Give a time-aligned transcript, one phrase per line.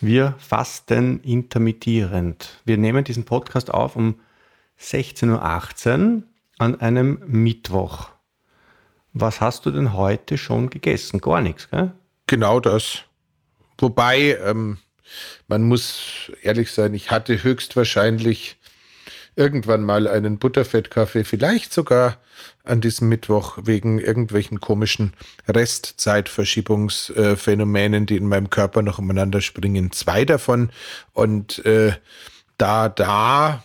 [0.00, 2.60] Wir fasten intermittierend.
[2.64, 4.20] Wir nehmen diesen Podcast auf um
[4.80, 6.22] 16.18 Uhr
[6.58, 8.10] an einem Mittwoch.
[9.12, 11.20] Was hast du denn heute schon gegessen?
[11.20, 11.90] Gar nichts, gell?
[12.28, 13.02] Genau das.
[13.76, 14.78] Wobei, ähm,
[15.48, 18.56] man muss ehrlich sein, ich hatte höchstwahrscheinlich
[19.34, 22.18] irgendwann mal einen Butterfettkaffee, vielleicht sogar
[22.68, 25.14] an diesem Mittwoch wegen irgendwelchen komischen
[25.48, 29.92] Restzeitverschiebungsphänomenen, die in meinem Körper noch umeinander springen.
[29.92, 30.70] Zwei davon.
[31.12, 31.92] Und äh,
[32.56, 33.62] da, da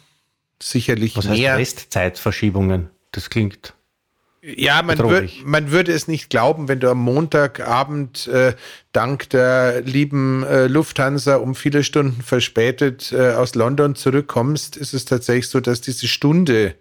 [0.62, 1.54] sicherlich Was mehr.
[1.54, 2.90] Heißt Restzeitverschiebungen?
[3.12, 3.74] Das klingt
[4.44, 8.54] ja, man, würd, man würde es nicht glauben, wenn du am Montagabend äh,
[8.92, 15.06] dank der lieben äh, Lufthansa um viele Stunden verspätet äh, aus London zurückkommst, ist es
[15.06, 16.76] tatsächlich so, dass diese Stunde,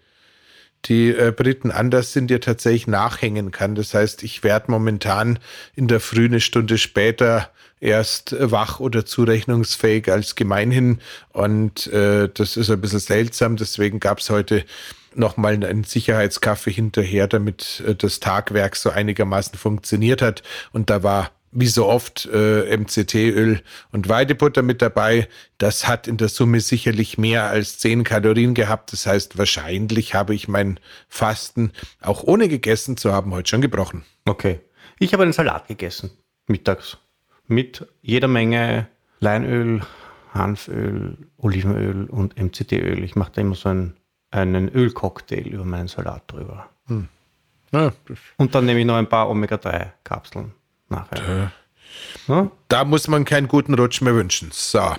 [0.86, 3.74] die äh, Briten anders sind, dir tatsächlich nachhängen kann.
[3.74, 5.38] Das heißt, ich werde momentan
[5.74, 11.00] in der Früh eine Stunde später erst wach oder zurechnungsfähig als gemeinhin.
[11.32, 13.56] Und äh, das ist ein bisschen seltsam.
[13.56, 14.64] Deswegen gab es heute
[15.14, 20.42] nochmal einen Sicherheitskaffee hinterher, damit äh, das Tagwerk so einigermaßen funktioniert hat.
[20.72, 23.60] Und da war wie so oft äh, MCT-Öl
[23.92, 25.28] und Weidebutter mit dabei.
[25.58, 28.92] Das hat in der Summe sicherlich mehr als 10 Kalorien gehabt.
[28.92, 34.04] Das heißt, wahrscheinlich habe ich mein Fasten auch ohne gegessen zu haben heute schon gebrochen.
[34.24, 34.60] Okay.
[34.98, 36.10] Ich habe einen Salat gegessen,
[36.46, 36.98] mittags.
[37.46, 38.88] Mit jeder Menge
[39.20, 39.82] Leinöl,
[40.32, 43.04] Hanföl, Olivenöl und MCT-Öl.
[43.04, 43.94] Ich mache da immer so ein
[44.30, 46.70] einen Ölcocktail über meinen Salat drüber.
[46.86, 47.08] Hm.
[47.70, 47.92] Ja,
[48.38, 50.52] und dann nehme ich noch ein paar Omega-3-Kapseln
[50.92, 51.52] nachher.
[52.28, 52.50] Ja?
[52.68, 54.50] Da muss man keinen guten Rutsch mehr wünschen.
[54.52, 54.94] So.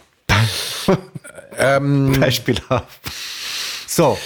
[1.57, 2.99] ähm, Beispielhaft.
[3.87, 4.17] So.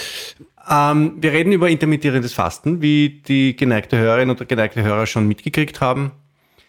[0.68, 5.80] Ähm, wir reden über intermittierendes Fasten, wie die geneigte Hörerin oder geneigte Hörer schon mitgekriegt
[5.80, 6.12] haben.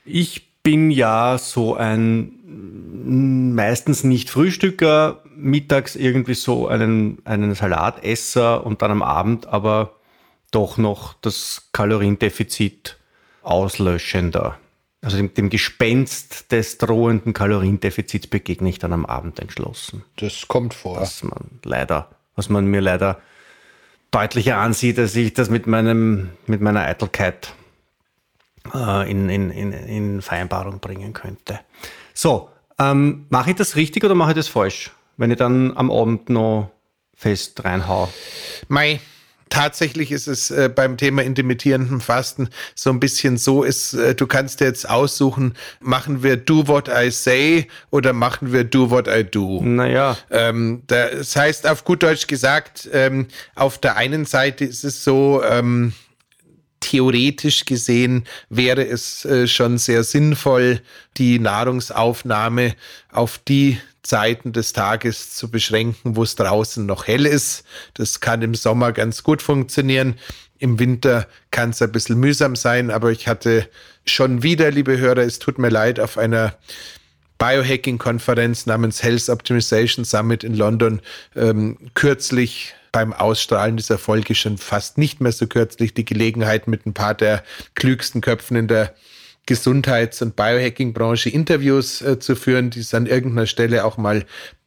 [0.06, 2.36] Ich bin ja so ein
[3.56, 9.96] meistens nicht Frühstücker, mittags irgendwie so einen, einen Salatesser und dann am Abend aber
[10.52, 12.98] doch noch das Kaloriendefizit
[13.42, 14.58] auslöschender.
[15.02, 20.04] Also dem, dem Gespenst des drohenden Kaloriendefizits begegne ich dann am Abend entschlossen.
[20.18, 21.00] Das kommt vor.
[21.00, 23.22] Was man leider, was man mir leider
[24.12, 27.54] deutlicher ansieht, als ich das mit meinem, mit meiner Eitelkeit
[28.74, 31.60] äh, in, in, in, in Vereinbarung bringen könnte.
[32.14, 35.92] So, ähm, mache ich das richtig oder mache ich das falsch, wenn ich dann am
[35.92, 36.72] Abend noch
[37.16, 38.10] fest reinhau?
[38.68, 39.00] Mei,
[39.50, 44.28] tatsächlich ist es äh, beim Thema intermittierendem Fasten so ein bisschen so, ist, äh, du
[44.28, 49.08] kannst dir jetzt aussuchen, machen wir do what I say oder machen wir do what
[49.08, 49.62] I do.
[49.64, 50.18] Naja.
[50.30, 55.42] Ähm, das heißt auf gut Deutsch gesagt, ähm, auf der einen Seite ist es so,
[55.44, 55.94] ähm,
[56.80, 60.82] theoretisch gesehen wäre es äh, schon sehr sinnvoll,
[61.18, 62.76] die Nahrungsaufnahme
[63.12, 67.64] auf die Zeiten des Tages zu beschränken, wo es draußen noch hell ist.
[67.94, 70.16] Das kann im Sommer ganz gut funktionieren.
[70.58, 73.70] Im Winter kann es ein bisschen mühsam sein, aber ich hatte
[74.06, 76.58] schon wieder, liebe Hörer, es tut mir leid, auf einer
[77.38, 81.02] Biohacking-Konferenz namens Health Optimization Summit in London
[81.36, 86.86] ähm, kürzlich beim Ausstrahlen dieser Folge schon fast nicht mehr so kürzlich die Gelegenheit, mit
[86.86, 87.44] ein paar der
[87.76, 88.94] klügsten Köpfen in der
[89.50, 94.26] Gesundheits- und Biohacking-Branche Interviews äh, zu führen, die es an irgendeiner Stelle auch mal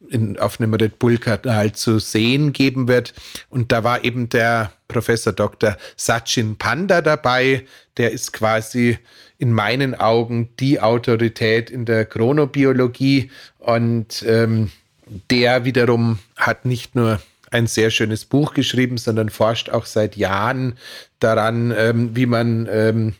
[0.09, 3.13] in, auf einem Red Bull-Kanal zu sehen geben wird.
[3.49, 5.77] Und da war eben der Professor Dr.
[5.95, 7.65] Sachin Panda dabei.
[7.95, 8.97] Der ist quasi
[9.37, 14.69] in meinen Augen die Autorität in der Chronobiologie und ähm,
[15.31, 17.21] der wiederum hat nicht nur
[17.53, 20.77] ein sehr schönes Buch geschrieben, sondern forscht auch seit Jahren
[21.19, 23.13] daran, ähm, wie man ähm,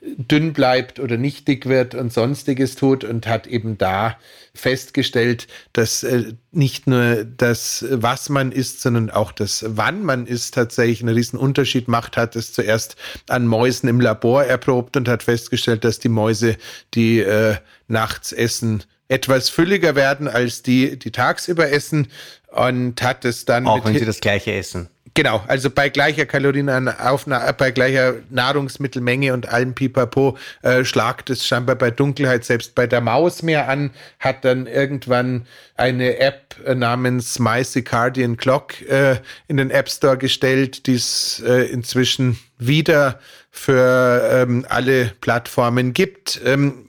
[0.00, 4.16] dünn bleibt oder nicht dick wird und sonstiges tut und hat eben da
[4.54, 10.54] festgestellt, dass äh, nicht nur das, was man isst, sondern auch das, wann man isst,
[10.54, 12.96] tatsächlich einen riesen Unterschied macht, hat es zuerst
[13.28, 16.56] an Mäusen im Labor erprobt und hat festgestellt, dass die Mäuse,
[16.94, 17.56] die äh,
[17.88, 22.08] nachts essen, etwas fülliger werden als die, die tagsüber essen
[22.50, 23.66] und hat es dann.
[23.66, 24.88] Auch wenn sie das gleiche essen.
[25.18, 31.74] Genau, also bei gleicher Kalorienaufnahme, bei gleicher Nahrungsmittelmenge und allem Pipapo äh, schlagt es scheinbar
[31.74, 33.90] bei Dunkelheit selbst bei der Maus mehr an,
[34.20, 39.16] hat dann irgendwann eine App äh, namens My Circadian Clock äh,
[39.48, 43.18] in den App Store gestellt, die es äh, inzwischen wieder
[43.50, 46.40] für ähm, alle Plattformen gibt.
[46.44, 46.87] Ähm,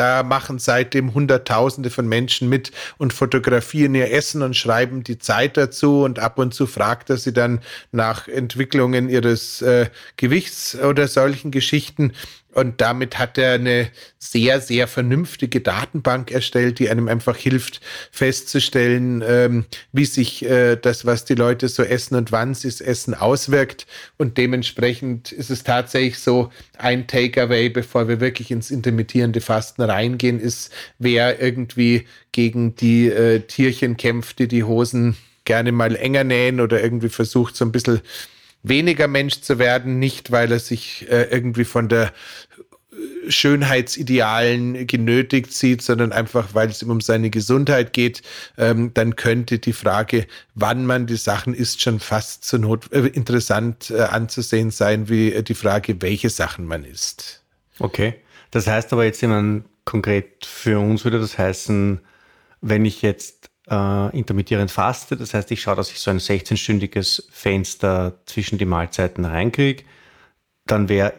[0.00, 5.58] da machen seitdem Hunderttausende von Menschen mit und fotografieren ihr Essen und schreiben die Zeit
[5.58, 6.04] dazu.
[6.04, 7.60] Und ab und zu fragt er sie dann
[7.92, 12.12] nach Entwicklungen ihres äh, Gewichts oder solchen Geschichten.
[12.52, 17.80] Und damit hat er eine sehr, sehr vernünftige Datenbank erstellt, die einem einfach hilft,
[18.10, 22.80] festzustellen, ähm, wie sich äh, das, was die Leute so essen und wann sie es
[22.80, 23.86] essen, auswirkt.
[24.18, 30.40] Und dementsprechend ist es tatsächlich so, ein Takeaway, bevor wir wirklich ins intermittierende Fasten reingehen,
[30.40, 36.60] ist, wer irgendwie gegen die äh, Tierchen kämpft, die die Hosen gerne mal enger nähen
[36.60, 38.00] oder irgendwie versucht, so ein bisschen
[38.62, 42.12] weniger Mensch zu werden, nicht weil er sich äh, irgendwie von der
[43.28, 48.22] Schönheitsidealen genötigt sieht, sondern einfach, weil es ihm um seine Gesundheit geht,
[48.58, 53.06] ähm, dann könnte die Frage, wann man die Sachen isst, schon fast so not äh,
[53.06, 57.42] interessant äh, anzusehen sein, wie äh, die Frage, welche Sachen man isst.
[57.78, 58.14] Okay.
[58.50, 62.00] Das heißt aber jetzt jemand konkret für uns würde das heißen,
[62.60, 65.16] wenn ich jetzt äh, intermittierend faste.
[65.16, 69.84] Das heißt, ich schaue, dass ich so ein 16-stündiges Fenster zwischen die Mahlzeiten reinkriege.
[70.66, 71.14] Dann wäre,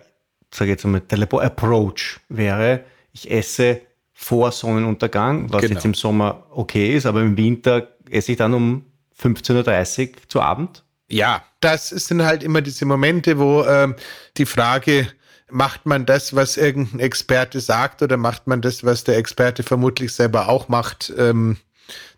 [0.54, 2.84] sage ich jetzt einmal, der Approach wäre,
[3.14, 3.82] ich esse
[4.14, 5.74] vor Sonnenuntergang, was genau.
[5.74, 8.86] jetzt im Sommer okay ist, aber im Winter esse ich dann um
[9.20, 10.84] 15.30 Uhr zu Abend.
[11.10, 13.96] Ja, das sind halt immer diese Momente, wo ähm,
[14.38, 15.08] die Frage,
[15.50, 20.14] macht man das, was irgendein Experte sagt, oder macht man das, was der Experte vermutlich
[20.14, 21.14] selber auch macht?
[21.18, 21.58] Ähm,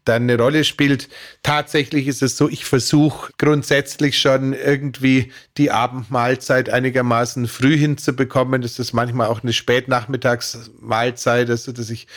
[0.05, 1.09] dann eine Rolle spielt.
[1.43, 8.61] Tatsächlich ist es so, ich versuche grundsätzlich schon irgendwie die Abendmahlzeit einigermaßen früh hinzubekommen.
[8.61, 12.07] Das ist manchmal auch eine Spätnachmittagsmahlzeit, also dass ich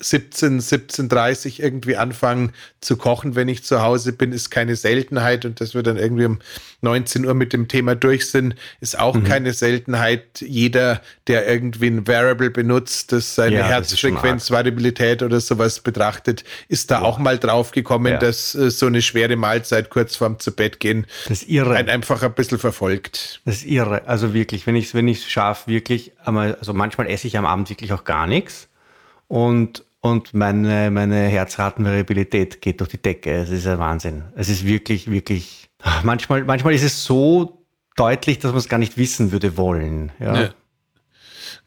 [0.00, 5.60] 17, 17.30 irgendwie anfange zu kochen, wenn ich zu Hause bin, ist keine Seltenheit und
[5.60, 6.38] dass wir dann irgendwie um
[6.82, 9.24] 19 Uhr mit dem Thema durch sind, ist auch mhm.
[9.24, 10.40] keine Seltenheit.
[10.40, 17.00] Jeder, der irgendwie ein Variable benutzt, das seine ja, Herzfrequenzvariabilität oder sowas betrachtet, ist da
[17.00, 17.08] Boah.
[17.08, 18.18] auch mal drauf gekommen, ja.
[18.18, 21.74] dass äh, so eine schwere Mahlzeit kurz vorm zu Bett gehen das irre.
[21.74, 23.40] einen einfach ein bisschen verfolgt.
[23.44, 24.06] Das ist irre.
[24.06, 27.70] Also wirklich, wenn ich es wenn schaffe, wirklich einmal, also manchmal esse ich am Abend
[27.70, 28.68] wirklich auch gar nichts
[29.28, 33.32] und und meine, meine Herzratenvariabilität geht durch die Decke.
[33.32, 34.22] Es ist ein Wahnsinn.
[34.36, 35.68] Es ist wirklich, wirklich,
[36.04, 37.64] manchmal, manchmal ist es so
[37.96, 40.12] deutlich, dass man es gar nicht wissen würde wollen.
[40.20, 40.42] Ja.
[40.42, 40.50] ja.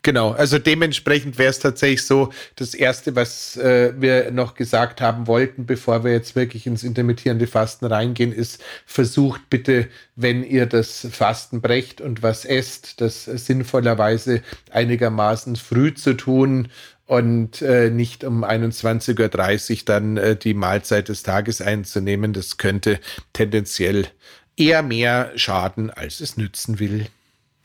[0.02, 5.28] Genau, also dementsprechend wäre es tatsächlich so, das Erste, was äh, wir noch gesagt haben
[5.28, 11.06] wollten, bevor wir jetzt wirklich ins intermittierende Fasten reingehen, ist, versucht bitte, wenn ihr das
[11.12, 14.42] Fasten brecht und was esst, das sinnvollerweise
[14.72, 16.70] einigermaßen früh zu tun
[17.06, 22.32] und äh, nicht um 21.30 Uhr dann äh, die Mahlzeit des Tages einzunehmen.
[22.32, 23.02] Das könnte
[23.34, 24.08] tendenziell
[24.56, 27.08] eher mehr schaden, als es nützen will.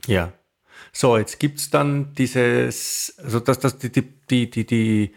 [0.07, 0.33] Ja,
[0.97, 5.15] so, jetzt gibt es dann dieses, also das, das, die, die, die, die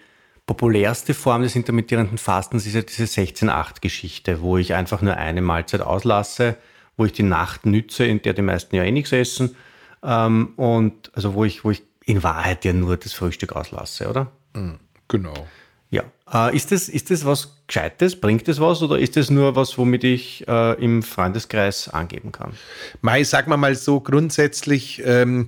[0.47, 5.81] populärste Form des intermittierenden Fastens ist ja diese 16-8-Geschichte, wo ich einfach nur eine Mahlzeit
[5.81, 6.57] auslasse,
[6.95, 9.55] wo ich die Nacht nütze, in der die meisten ja eh nichts essen.
[10.01, 14.31] Ähm, und also wo ich, wo ich in Wahrheit ja nur das Frühstück auslasse, oder?
[14.55, 15.47] Mhm, genau.
[15.89, 16.03] Ja.
[16.31, 18.19] Äh, ist, das, ist das was Gescheites?
[18.19, 22.53] Bringt das was oder ist das nur was, womit ich äh, im Freundeskreis angeben kann?
[23.01, 25.47] Mai, sag mal mal so grundsätzlich, ähm,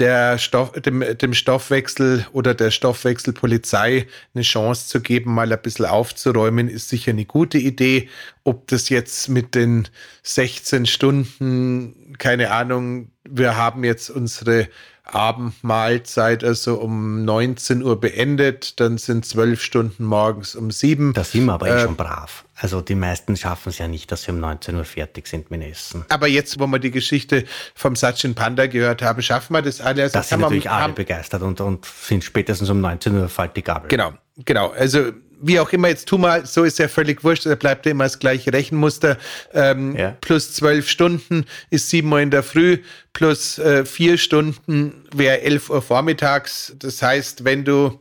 [0.00, 5.84] der Stoff, dem, dem Stoffwechsel oder der Stoffwechselpolizei eine Chance zu geben, mal ein bisschen
[5.84, 8.08] aufzuräumen, ist sicher eine gute Idee.
[8.42, 9.88] Ob das jetzt mit den
[10.22, 14.68] 16 Stunden, keine Ahnung, wir haben jetzt unsere
[15.14, 21.12] Abendmahlzeit also um 19 Uhr beendet, dann sind zwölf Stunden morgens um sieben.
[21.12, 22.44] Da sind wir aber eh äh, schon brav.
[22.56, 25.62] Also die meisten schaffen es ja nicht, dass sie um 19 Uhr fertig sind mit
[25.62, 26.04] Essen.
[26.10, 30.02] Aber jetzt, wo wir die Geschichte vom Sachin Panda gehört haben, schaffen wir das alle.
[30.02, 33.62] Also das sind natürlich alle begeistert und, und sind spätestens um 19 Uhr fällt die
[33.62, 33.88] Gabel.
[33.88, 34.12] Genau,
[34.44, 34.70] genau.
[34.70, 37.92] Also wie auch immer, jetzt tu mal, so ist ja völlig wurscht, da bleibt ja
[37.92, 39.16] immer das gleiche Rechenmuster.
[39.52, 40.16] Ähm, ja.
[40.20, 42.78] Plus zwölf Stunden ist sieben Uhr in der Früh,
[43.12, 46.74] plus äh, vier Stunden wäre elf Uhr vormittags.
[46.78, 47.98] Das heißt, wenn du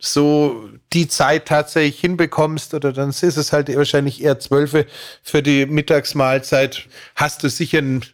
[0.00, 4.74] so die Zeit tatsächlich hinbekommst, oder dann ist es halt wahrscheinlich eher zwölf
[5.22, 8.04] für die Mittagsmahlzeit, hast du sicher ein,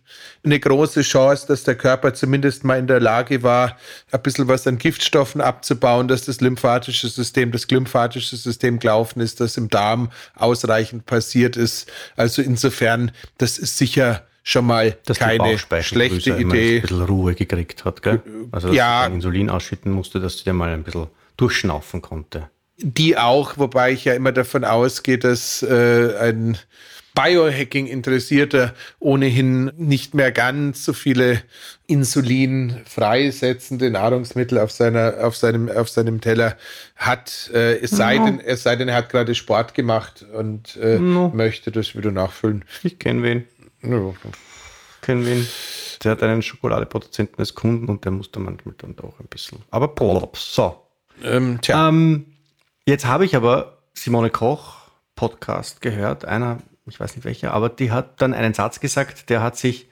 [0.45, 3.77] eine große Chance, dass der Körper zumindest mal in der Lage war,
[4.11, 9.41] ein bisschen was an Giftstoffen abzubauen, dass das lymphatische System, das glymphatische System gelaufen ist,
[9.41, 11.91] dass im Darm ausreichend passiert ist.
[12.17, 16.77] Also insofern, das ist sicher schon mal dass keine schlechte Idee.
[16.77, 18.23] Ein bisschen Ruhe gekriegt hat, gell?
[18.53, 22.51] Also dass ja, Insulin ausschütten musste, dass du dir mal ein bisschen durchschnaufen konnte.
[22.79, 26.59] Die auch, wobei ich ja immer davon ausgehe, dass äh, ein
[27.17, 31.43] Biohacking-Interessierter ohnehin nicht mehr ganz so viele
[31.87, 36.57] Insulin freisetzende Nahrungsmittel auf, seiner, auf, seinem, auf seinem Teller
[36.95, 37.51] hat.
[37.55, 41.31] Äh, es, sei denn, es sei denn, er hat gerade Sport gemacht und äh, no.
[41.35, 42.65] möchte das wieder nachfüllen.
[42.83, 43.45] Ich kenne wen.
[43.81, 44.15] No.
[45.01, 45.47] Kenne wen.
[46.05, 49.63] Der hat einen Schokoladeproduzenten als Kunden und der muss da manchmal dann auch ein bisschen.
[49.71, 50.37] Aber Prolop.
[50.37, 50.86] So,
[51.23, 52.27] ähm, ähm,
[52.87, 54.77] jetzt habe ich aber Simone Koch
[55.15, 59.43] Podcast gehört, einer, ich weiß nicht welcher, aber die hat dann einen Satz gesagt, der
[59.43, 59.89] hat sich,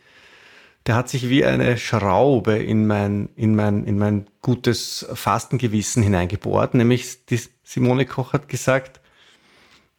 [0.86, 6.74] der hat sich wie eine Schraube in mein, in mein, in mein gutes Fastengewissen hineingebohrt.
[6.74, 9.00] Nämlich die Simone Koch hat gesagt,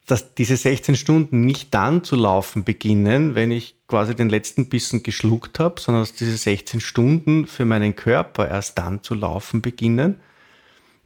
[0.05, 5.01] dass diese 16 Stunden nicht dann zu laufen beginnen, wenn ich quasi den letzten Bissen
[5.01, 10.19] geschluckt habe, sondern dass diese 16 Stunden für meinen Körper erst dann zu laufen beginnen,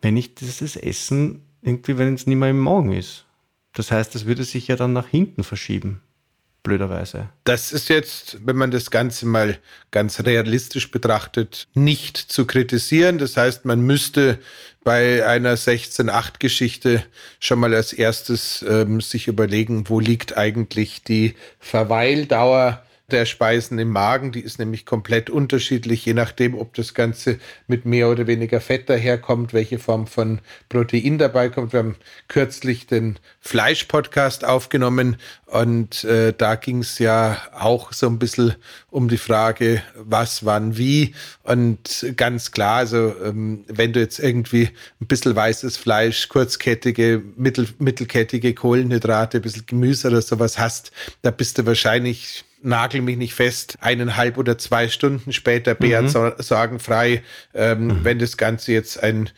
[0.02, 3.26] wenn ich dieses Essen irgendwie, wenn es nicht mehr im Magen ist.
[3.74, 6.02] Das heißt, es würde sich ja dann nach hinten verschieben.
[6.64, 7.30] Blöderweise.
[7.46, 9.58] Das ist jetzt, wenn man das Ganze mal
[9.92, 13.18] ganz realistisch betrachtet, nicht zu kritisieren.
[13.18, 14.40] Das heißt, man müsste
[14.84, 17.04] bei einer 16-8-Geschichte
[17.40, 23.90] schon mal als erstes ähm, sich überlegen, wo liegt eigentlich die Verweildauer der Speisen im
[23.90, 24.32] Magen.
[24.32, 28.90] Die ist nämlich komplett unterschiedlich, je nachdem, ob das Ganze mit mehr oder weniger Fett
[28.90, 30.40] daherkommt, welche Form von
[30.70, 31.74] Protein dabei kommt.
[31.74, 31.96] Wir haben
[32.28, 38.56] kürzlich den Fleisch-Podcast aufgenommen und äh, da ging es ja auch so ein bisschen
[38.92, 41.16] um die Frage, was, wann, wie.
[41.44, 44.70] Und ganz klar, also ähm, wenn du jetzt irgendwie
[45.02, 51.32] ein bisschen weißes Fleisch, kurzkettige, mittel, mittelkettige Kohlenhydrate, ein bisschen Gemüse oder sowas hast, da
[51.32, 56.34] bist du wahrscheinlich nagel mich nicht fest, eineinhalb oder zwei Stunden später Bär mhm.
[56.38, 57.24] sorgenfrei.
[57.54, 58.04] Ähm, mhm.
[58.04, 59.30] Wenn das Ganze jetzt ein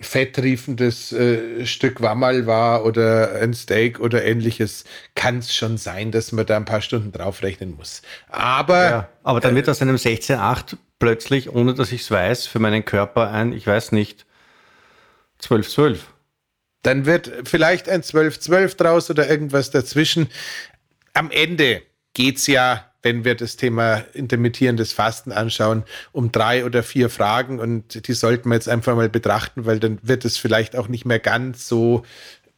[0.00, 6.30] fettriefendes äh, Stück Wammerl war oder ein Steak oder ähnliches, kann es schon sein, dass
[6.32, 8.02] man da ein paar Stunden draufrechnen muss.
[8.28, 12.58] Aber, ja, aber dann wird aus einem 16,8 plötzlich, ohne dass ich es weiß, für
[12.58, 14.26] meinen Körper ein, ich weiß nicht,
[15.42, 15.98] 12,12.
[16.82, 20.28] Dann wird vielleicht ein 12-12 draus oder irgendwas dazwischen
[21.14, 26.82] am Ende geht es ja, wenn wir das Thema intermittierendes Fasten anschauen, um drei oder
[26.82, 30.76] vier Fragen und die sollten wir jetzt einfach mal betrachten, weil dann wird es vielleicht
[30.76, 32.04] auch nicht mehr ganz so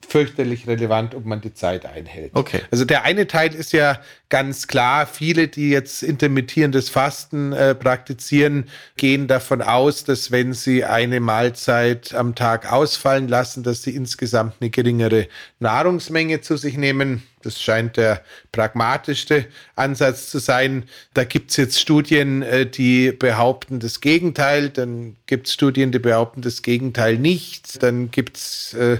[0.08, 2.30] fürchterlich relevant, ob man die Zeit einhält.
[2.34, 2.60] Okay.
[2.70, 3.98] Also der eine Teil ist ja
[4.28, 10.84] ganz klar, viele, die jetzt intermittierendes Fasten äh, praktizieren, gehen davon aus, dass wenn sie
[10.84, 17.22] eine Mahlzeit am Tag ausfallen lassen, dass sie insgesamt eine geringere Nahrungsmenge zu sich nehmen.
[17.46, 18.22] Das scheint der
[18.52, 20.84] pragmatischste Ansatz zu sein.
[21.14, 24.68] Da gibt es jetzt Studien, äh, die behaupten das Gegenteil.
[24.68, 27.82] Dann gibt es Studien, die behaupten das Gegenteil nicht.
[27.82, 28.98] Dann gibt es äh,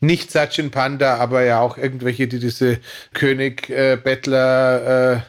[0.00, 2.78] nicht Sachin Panda, aber ja auch irgendwelche, die diese
[3.12, 5.20] König, äh, Bettler, äh,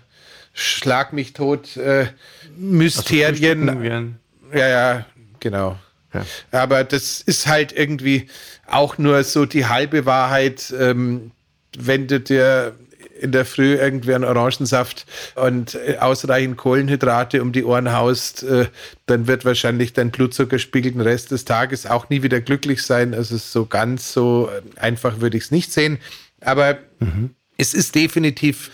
[0.58, 2.08] Schlag mich tot, äh,
[2.56, 3.68] Mysterien.
[3.68, 5.06] Also ja, ja,
[5.42, 5.78] genau.
[6.14, 6.26] Ja.
[6.52, 8.30] Aber das ist halt irgendwie
[8.68, 10.74] auch nur so die halbe Wahrheit.
[10.80, 11.32] Ähm,
[11.80, 12.76] wenn du dir
[13.20, 15.06] in der Früh irgendwie einen Orangensaft
[15.36, 18.68] und äh, ausreichend Kohlenhydrate um die Ohren haust, äh,
[19.06, 23.14] dann wird wahrscheinlich dein Blutzuckerspiegel den Rest des Tages auch nie wieder glücklich sein.
[23.14, 26.00] Also so ganz so einfach würde ich es nicht sehen.
[26.42, 27.32] Aber mhm.
[27.58, 28.70] es ist definitiv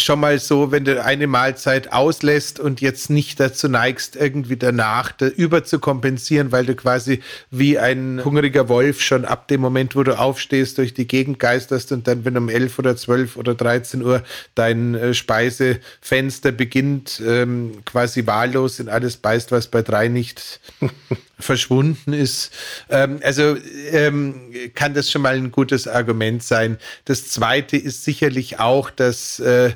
[0.00, 5.12] schon mal so, wenn du eine Mahlzeit auslässt und jetzt nicht dazu neigst, irgendwie danach
[5.12, 9.96] da über zu kompensieren, weil du quasi wie ein hungriger Wolf schon ab dem Moment,
[9.96, 13.54] wo du aufstehst, durch die Gegend geisterst und dann, wenn um 11 oder 12 oder
[13.54, 14.22] 13 Uhr
[14.54, 20.60] dein äh, Speisefenster beginnt, ähm, quasi wahllos in alles beißt, was bei drei nicht
[21.38, 22.52] verschwunden ist.
[22.88, 23.56] Ähm, also
[23.90, 26.78] ähm, kann das schon mal ein gutes Argument sein.
[27.04, 29.72] Das zweite ist sicherlich auch, dass äh,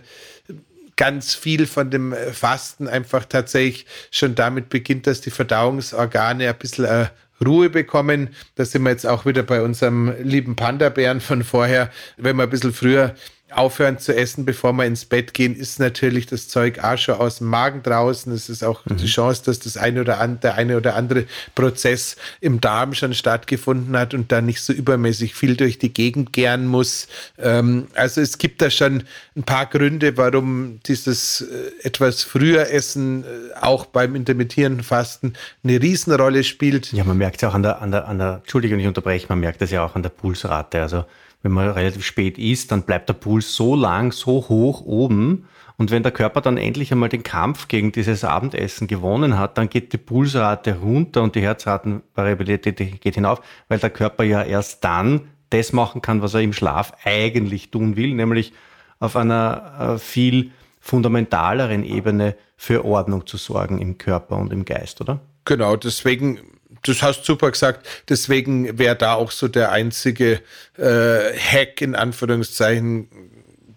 [0.97, 6.85] ganz viel von dem Fasten einfach tatsächlich schon damit beginnt, dass die Verdauungsorgane ein bisschen
[6.85, 7.07] äh,
[7.45, 8.31] Ruhe bekommen.
[8.55, 11.91] Da sind wir jetzt auch wieder bei unserem lieben Panda-Bären von vorher.
[12.17, 13.15] Wenn wir ein bisschen früher
[13.55, 17.39] aufhören zu essen, bevor wir ins Bett gehen, ist natürlich das Zeug auch schon aus
[17.39, 18.33] dem Magen draußen.
[18.33, 18.97] Es ist auch mhm.
[18.97, 23.15] die Chance, dass das eine oder andere, der eine oder andere Prozess im Darm schon
[23.15, 27.09] stattgefunden hat und dann nicht so übermäßig viel durch die Gegend gären muss.
[27.39, 29.05] Ähm, also es gibt da schon
[29.37, 33.27] ein paar Gründe, warum dieses äh, etwas früher Essen äh,
[33.61, 36.93] auch beim intermittierenden Fasten eine Riesenrolle spielt.
[36.93, 39.27] Ja, man merkt es ja auch an der, an der, an der, Entschuldigung, ich unterbreche,
[39.29, 40.81] man merkt das ja auch an der Pulsrate.
[40.81, 41.05] Also
[41.43, 45.47] wenn man relativ spät isst, dann bleibt der Puls so lang, so hoch oben.
[45.77, 49.69] Und wenn der Körper dann endlich einmal den Kampf gegen dieses Abendessen gewonnen hat, dann
[49.69, 55.23] geht die Pulsrate runter und die Herzratenvariabilität geht hinauf, weil der Körper ja erst dann
[55.51, 58.53] das machen kann, was er im Schlaf eigentlich tun will, nämlich
[59.01, 65.01] auf einer äh, viel fundamentaleren Ebene für Ordnung zu sorgen im Körper und im Geist,
[65.01, 65.21] oder?
[65.45, 66.39] Genau, deswegen
[66.83, 67.87] das hast super gesagt.
[68.09, 70.41] Deswegen wäre da auch so der einzige
[70.77, 73.09] äh, Hack in Anführungszeichen.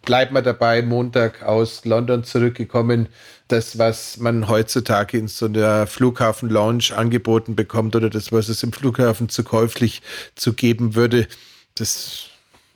[0.04, 3.08] Bleibt man dabei, Montag aus London zurückgekommen.
[3.48, 8.74] Das, was man heutzutage in so einer Flughafen-Lounge angeboten bekommt oder das, was es im
[8.74, 10.02] Flughafen zu käuflich
[10.36, 11.28] zu geben würde,
[11.76, 12.30] das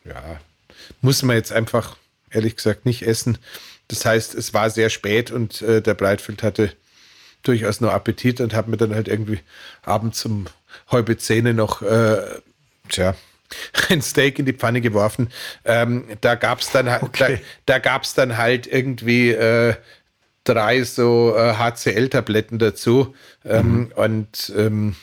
[0.06, 0.40] ja,
[1.02, 1.98] muss man jetzt einfach
[2.30, 3.40] ehrlich gesagt nicht essen.
[3.88, 6.72] Das heißt, es war sehr spät und äh, der Breitfeld hatte
[7.44, 9.40] durchaus noch Appetit und habe mir dann halt irgendwie
[9.84, 10.48] abends um
[10.88, 12.22] halbe Zähne noch, äh,
[12.90, 13.16] tja,
[13.90, 15.30] ein Steak in die Pfanne geworfen.
[15.66, 17.40] Ähm, da gab es dann, okay.
[17.66, 19.76] da, da gab's dann halt irgendwie äh,
[20.44, 23.16] drei so äh, HCl-Tabletten dazu.
[23.46, 23.92] Ähm, mhm.
[23.96, 24.96] Und ähm,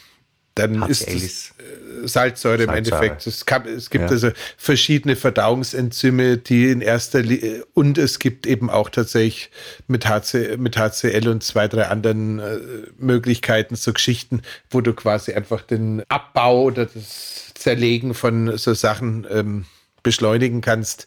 [0.56, 3.26] dann HCl ist es äh, Salzsäure, im Endeffekt.
[3.26, 4.10] Es, kann, es gibt ja.
[4.10, 9.50] also verschiedene Verdauungsenzyme, die in erster Linie, und es gibt eben auch tatsächlich
[9.86, 12.58] mit, HC, mit HCl und zwei, drei anderen äh,
[12.98, 19.26] Möglichkeiten so Geschichten, wo du quasi einfach den Abbau oder das Zerlegen von so Sachen
[19.30, 19.66] ähm,
[20.02, 21.06] beschleunigen kannst.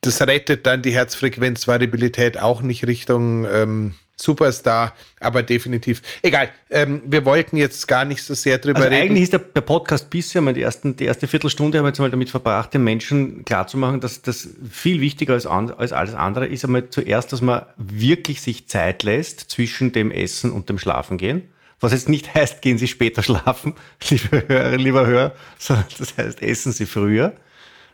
[0.00, 6.00] Das rettet dann die Herzfrequenzvariabilität auch nicht Richtung ähm, Superstar, aber definitiv.
[6.22, 9.10] Egal, ähm, wir wollten jetzt gar nicht so sehr drüber also reden.
[9.10, 12.10] Eigentlich ist der, der Podcast bisher, die, ersten, die erste Viertelstunde haben wir jetzt mal
[12.10, 16.88] damit verbracht, den Menschen klarzumachen, dass das viel wichtiger als, als alles andere ist, einmal
[16.88, 21.48] zuerst, dass man wirklich sich Zeit lässt zwischen dem Essen und dem Schlafengehen.
[21.80, 23.74] Was jetzt nicht heißt, gehen Sie später schlafen,
[24.08, 27.34] liebe Hörer, lieber Hörer, sondern das heißt, essen Sie früher.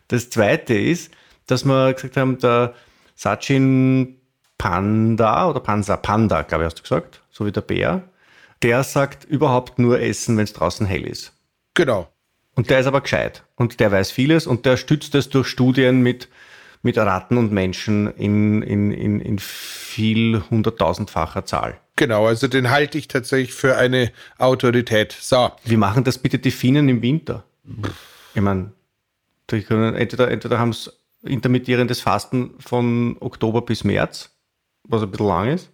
[0.08, 1.10] Das zweite ist,
[1.46, 2.74] dass wir gesagt haben, der
[3.16, 4.17] Sachin
[4.58, 8.02] Panda oder Pansa, Panda, glaube ich, hast du gesagt, so wie der Bär,
[8.62, 11.32] der sagt überhaupt nur essen, wenn es draußen hell ist.
[11.74, 12.08] Genau.
[12.56, 16.02] Und der ist aber gescheit und der weiß vieles und der stützt es durch Studien
[16.02, 16.28] mit,
[16.82, 21.78] mit Ratten und Menschen in, in, in, in viel hunderttausendfacher Zahl.
[21.94, 25.16] Genau, also den halte ich tatsächlich für eine Autorität.
[25.20, 25.52] So.
[25.64, 27.44] Wie machen das bitte die Finnen im Winter?
[28.34, 28.72] Ich meine,
[29.48, 34.30] entweder, entweder haben es intermittierendes Fasten von Oktober bis März
[34.84, 35.70] was ein bisschen lang ist?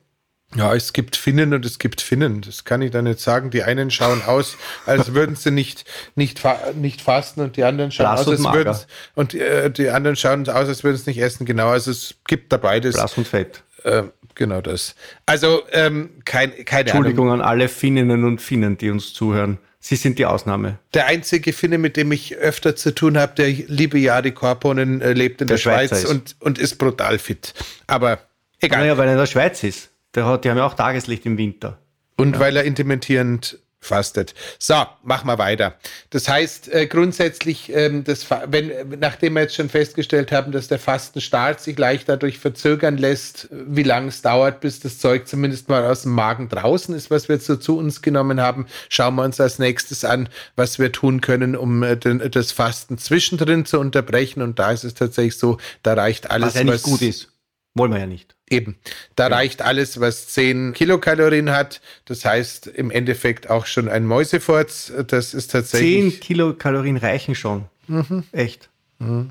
[0.57, 2.41] Ja, es gibt Finnen und es gibt Finnen.
[2.41, 3.51] Das kann ich da nicht sagen.
[3.51, 7.91] Die einen schauen aus, als würden sie nicht, nicht, fa nicht fasten und die anderen
[7.91, 8.77] schauen Blass aus, als würden
[9.15, 11.45] und äh, die anderen schauen aus, als würden es nicht essen.
[11.45, 12.95] Genau, also es gibt da beides.
[12.95, 13.65] Blass und Fett.
[13.83, 14.05] Äh,
[14.37, 14.95] genau das.
[15.27, 17.43] Also ähm, kein, keine Entschuldigung Ahnung.
[17.43, 19.59] an alle Finninnen und Finnen, die uns zuhören.
[19.81, 20.79] Sie sind die Ausnahme.
[20.95, 25.13] Der einzige Finne, mit dem ich öfter zu tun habe, der liebe Jari Korponen, äh,
[25.13, 27.53] lebt in der, der Schweiz und, und ist brutal fit.
[27.87, 28.21] Aber
[28.65, 28.81] Egal.
[28.81, 29.91] Naja, weil er in der Schweiz ist.
[30.15, 31.79] Der hat, die haben ja auch Tageslicht im Winter.
[32.17, 32.41] Und ja.
[32.41, 34.35] weil er intermittierend fastet.
[34.59, 35.75] So, machen wir weiter.
[36.11, 40.79] Das heißt, äh, grundsätzlich, ähm, das, wenn, nachdem wir jetzt schon festgestellt haben, dass der
[40.79, 45.85] Fastenstart sich leicht dadurch verzögern lässt, wie lange es dauert, bis das Zeug zumindest mal
[45.85, 49.23] aus dem Magen draußen ist, was wir jetzt so zu uns genommen haben, schauen wir
[49.23, 53.79] uns als nächstes an, was wir tun können, um äh, den, das Fasten zwischendrin zu
[53.79, 54.43] unterbrechen.
[54.43, 57.34] Und da ist es tatsächlich so, da reicht alles, was, ja was gut ist.
[57.75, 58.37] Wollen wir ja nicht.
[58.49, 58.77] Eben.
[59.17, 59.35] Da ja.
[59.35, 61.81] reicht alles, was 10 Kilokalorien hat.
[62.05, 64.93] Das heißt im Endeffekt auch schon ein Mäusefurz.
[65.09, 66.15] Das ist tatsächlich.
[66.15, 67.65] 10 Kilokalorien reichen schon.
[67.89, 68.25] Mhm.
[68.33, 68.71] Echt.
[68.99, 69.31] Mhm.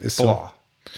[0.00, 0.24] Ist so.
[0.24, 0.54] Boah.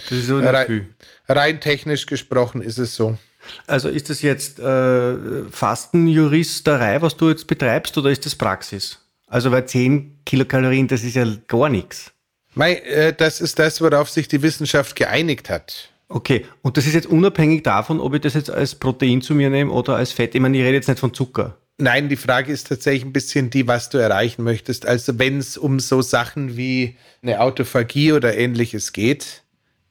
[0.09, 0.95] Das ist so rein,
[1.29, 3.19] rein technisch gesprochen ist es so.
[3.67, 8.99] Also ist das jetzt äh, Fastenjuristerei, was du jetzt betreibst, oder ist das Praxis?
[9.27, 12.13] Also weil 10 Kilokalorien, das ist ja gar nichts.
[12.55, 15.91] Mei, äh, das ist das, worauf sich die Wissenschaft geeinigt hat.
[16.15, 19.51] Okay, und das ist jetzt unabhängig davon, ob ich das jetzt als Protein zu mir
[19.51, 20.37] nehme oder als Fett.
[20.37, 21.59] Ich meine, ich rede jetzt nicht von Zucker.
[21.77, 24.87] Nein, die Frage ist tatsächlich ein bisschen die, was du erreichen möchtest.
[24.87, 29.43] Also wenn es um so Sachen wie eine Autophagie oder ähnliches geht,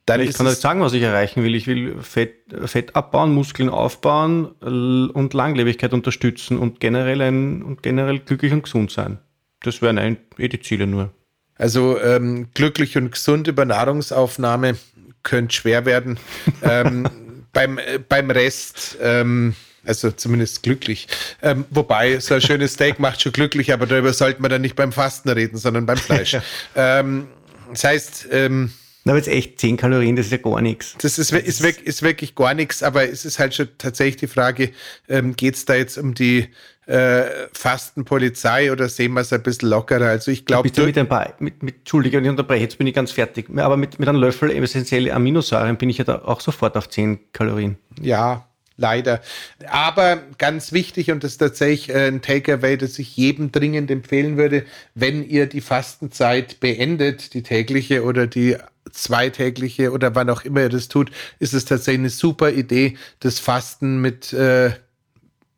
[0.05, 1.55] dann ich ist kann euch sagen, was ich erreichen will.
[1.55, 2.35] Ich will Fett,
[2.67, 8.91] Fett abbauen, Muskeln aufbauen und Langlebigkeit unterstützen und generell, ein, und generell glücklich und gesund
[8.91, 9.19] sein.
[9.61, 9.97] Das wären
[10.37, 11.11] eh die Ziele nur.
[11.55, 14.75] Also ähm, glücklich und gesund über Nahrungsaufnahme
[15.23, 16.19] könnte schwer werden.
[16.61, 17.09] ähm,
[17.53, 19.55] beim, äh, beim Rest, ähm,
[19.85, 21.07] also zumindest glücklich.
[21.41, 24.75] Ähm, wobei, so ein schönes Steak macht schon glücklich, aber darüber sollte man dann nicht
[24.75, 26.37] beim Fasten reden, sondern beim Fleisch.
[26.75, 27.27] ähm,
[27.71, 28.71] das heißt, ähm,
[29.05, 30.95] aber jetzt echt 10 Kalorien, das ist ja gar nichts.
[31.01, 34.27] Das ist, ist, ist, ist wirklich gar nichts, aber es ist halt schon tatsächlich die
[34.27, 34.71] Frage,
[35.09, 36.47] ähm, geht es da jetzt um die
[36.85, 40.07] äh, Fastenpolizei oder sehen wir es ein bisschen lockerer?
[40.07, 40.69] Also ich glaube...
[40.69, 43.47] Mit ein paar, mit, mit, Entschuldige, ich unterbreche, jetzt bin ich ganz fertig.
[43.55, 47.19] Aber mit, mit einem Löffel essentielle Aminosäuren bin ich ja da auch sofort auf 10
[47.31, 47.77] Kalorien.
[48.01, 49.21] Ja, leider.
[49.67, 54.37] Aber ganz wichtig, und das ist tatsächlich äh, ein Takeaway, das ich jedem dringend empfehlen
[54.37, 54.65] würde,
[54.95, 58.57] wenn ihr die Fastenzeit beendet, die tägliche oder die
[58.91, 63.39] zweitägliche oder wann auch immer ihr das tut, ist es tatsächlich eine super Idee, das
[63.39, 64.71] Fasten mit äh,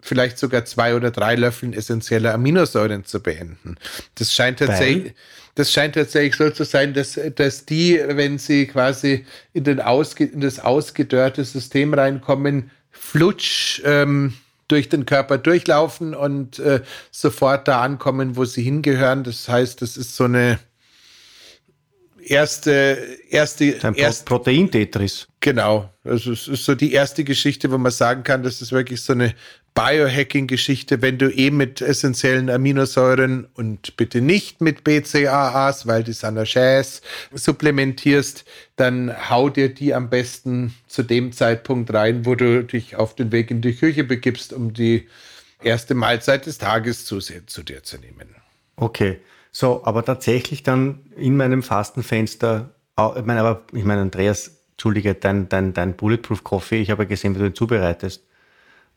[0.06, 3.76] vielleicht sogar zwei oder drei Löffeln essentieller Aminosäuren zu beenden.
[4.14, 5.14] Das scheint tatsächlich,
[5.56, 10.26] das scheint tatsächlich so zu sein, dass, dass die, wenn sie quasi in, den ausge,
[10.26, 14.36] in das ausgedörrte System reinkommen, flutsch ähm,
[14.68, 19.24] durch den Körper durchlaufen und äh, sofort da ankommen, wo sie hingehören.
[19.24, 20.60] Das heißt, das ist so eine
[22.26, 22.98] erste,
[23.30, 25.28] erste, Ein erst, Protein-Tetris.
[25.40, 25.90] Genau.
[26.04, 29.14] Also es ist so die erste Geschichte, wo man sagen kann, das ist wirklich so
[29.14, 29.34] eine
[29.76, 36.40] Biohacking-Geschichte, wenn du eh mit essentiellen Aminosäuren und bitte nicht mit BCAAs, weil die sind
[37.34, 38.46] supplementierst,
[38.78, 43.34] dann hau dir die am besten zu dem Zeitpunkt rein, wo du dich auf den
[43.34, 45.10] Weg in die Küche begibst, um die
[45.62, 48.36] erste Mahlzeit des Tages zu, zu dir zu nehmen.
[48.78, 49.20] Okay.
[49.58, 52.72] So, aber tatsächlich dann in meinem Fastenfenster,
[53.16, 57.08] ich meine, aber ich meine, Andreas, entschuldige, dein, dein, dein Bulletproof Coffee, ich habe ja
[57.08, 58.22] gesehen, wie du ihn zubereitest.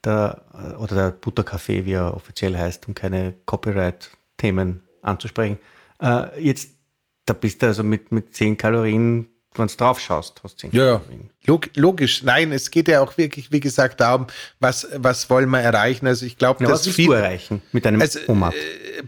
[0.02, 0.42] Der,
[0.80, 5.58] oder der Butterkaffee, wie er offiziell heißt, um keine Copyright-Themen anzusprechen.
[6.02, 6.70] Äh, jetzt,
[7.24, 11.00] da bist du also mit, mit 10 Kalorien wenn du drauf schaust, hast du ja,
[11.46, 12.22] Log logisch.
[12.22, 14.26] Nein, es geht ja auch wirklich, wie gesagt, darum,
[14.60, 16.06] was, was wollen wir erreichen.
[16.06, 18.54] Also ich glaube, ja, dass was viel, du erreichen mit deinem also, OMAP?
[18.54, 18.56] Äh,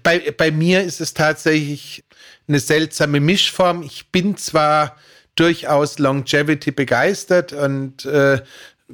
[0.02, 2.04] bei, bei mir ist es tatsächlich
[2.48, 3.82] eine seltsame Mischform.
[3.82, 4.96] Ich bin zwar
[5.36, 8.40] durchaus Longevity begeistert und äh,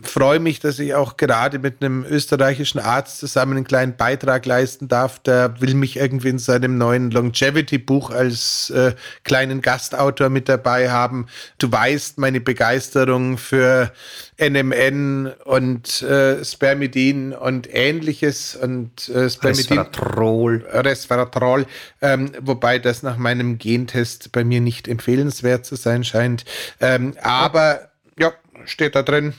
[0.02, 4.88] freue mich, dass ich auch gerade mit einem österreichischen Arzt zusammen einen kleinen Beitrag leisten
[4.88, 5.18] darf.
[5.20, 11.26] Der will mich irgendwie in seinem neuen Longevity-Buch als äh, kleinen Gastautor mit dabei haben.
[11.58, 13.92] Du weißt meine Begeisterung für
[14.38, 19.78] NMN und äh, Spermidin und ähnliches und äh, Spermidin.
[19.78, 20.66] Resveratrol.
[20.70, 21.66] Resveratrol,
[22.02, 26.44] ähm, wobei das nach meinem Gentest bei mir nicht empfehlenswert zu sein scheint.
[26.80, 28.32] Ähm, aber ja,
[28.66, 29.34] steht da drin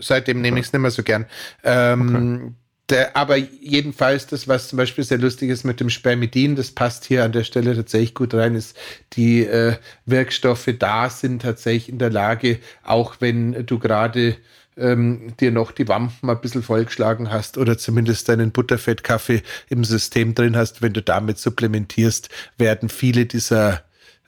[0.00, 1.26] seitdem nehme ich es nicht mehr so gern.
[1.64, 2.52] Ähm, okay.
[2.90, 7.04] Der, aber jedenfalls, das, was zum Beispiel sehr lustig ist mit dem Spermidin, das passt
[7.04, 8.76] hier an der Stelle tatsächlich gut rein, ist,
[9.14, 14.36] die äh, Wirkstoffe da sind tatsächlich in der Lage, auch wenn du gerade
[14.76, 20.34] ähm, dir noch die Wampen ein bisschen vollgeschlagen hast oder zumindest deinen Butterfettkaffee im System
[20.34, 23.84] drin hast, wenn du damit supplementierst, werden viele dieser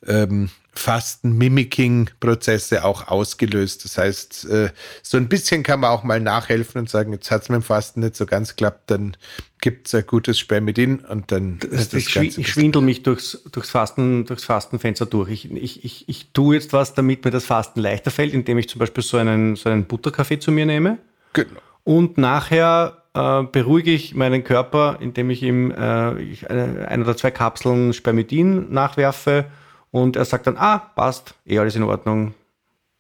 [0.06, 3.84] ähm, Fasten-Mimicking-Prozesse auch ausgelöst.
[3.84, 4.70] Das heißt, äh,
[5.02, 7.62] so ein bisschen kann man auch mal nachhelfen und sagen, jetzt hat es mit dem
[7.62, 9.16] Fasten nicht so ganz klappt, dann
[9.60, 13.02] gibt es ein gutes Spermidin und dann das ist das ich, Ganze ich schwindel mich
[13.02, 15.30] durchs, durchs, Fasten, durchs Fastenfenster durch.
[15.30, 18.68] Ich, ich, ich, ich tue jetzt was, damit mir das Fasten leichter fällt, indem ich
[18.68, 20.98] zum Beispiel so einen, so einen Butterkaffee zu mir nehme.
[21.32, 21.60] Genau.
[21.84, 27.30] Und nachher äh, beruhige ich meinen Körper, indem ich ihm äh, ich, ein oder zwei
[27.30, 29.46] Kapseln Spermidin nachwerfe
[29.94, 32.34] und er sagt dann, ah, passt, eh alles in Ordnung.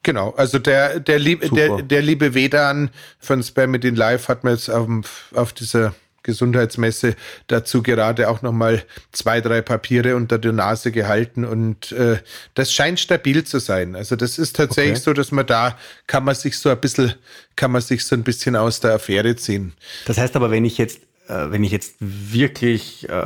[0.04, 4.70] Genau, also der, der, lieb, der, der liebe Vedan von Spermidin Live hat mir jetzt
[4.70, 7.16] auf, auf dieser Gesundheitsmesse
[7.48, 12.18] dazu gerade auch nochmal zwei, drei Papiere unter der Nase gehalten und äh,
[12.54, 13.96] das scheint stabil zu sein.
[13.96, 15.02] Also das ist tatsächlich okay.
[15.02, 15.76] so, dass man da
[16.06, 17.14] kann man sich so ein bisschen,
[17.56, 19.72] kann man sich so ein bisschen aus der Affäre ziehen.
[20.06, 23.22] Das heißt aber, wenn ich jetzt, äh, wenn ich jetzt wirklich äh,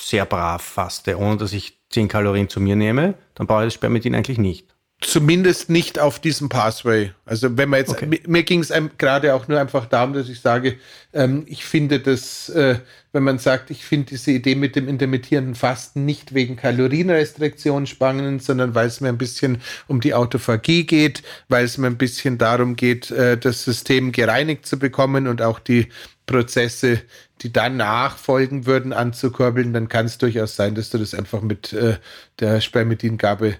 [0.00, 3.74] sehr brav faste, ohne dass ich 10 Kalorien zu mir nehme, dann brauche ich das
[3.74, 4.74] Spermidin eigentlich nicht.
[5.00, 7.12] Zumindest nicht auf diesem Pathway.
[7.26, 8.20] Also wenn man jetzt, okay.
[8.26, 10.76] mir, ging es gerade auch nur einfach darum, dass ich sage,
[11.12, 12.78] ähm, ich finde das, äh,
[13.12, 18.42] wenn man sagt, ich finde diese Idee mit dem intermittierenden Fasten nicht wegen Kalorienrestriktion spannend,
[18.42, 22.38] sondern weil es mir ein bisschen um die Autophagie geht, weil es mir ein bisschen
[22.38, 25.88] darum geht, äh, das System gereinigt zu bekommen und auch die
[26.26, 27.02] Prozesse,
[27.42, 31.72] die dann nachfolgen würden, anzukurbeln, dann kann es durchaus sein, dass du das einfach mit
[31.72, 31.98] äh,
[32.40, 33.56] der Spermidingabe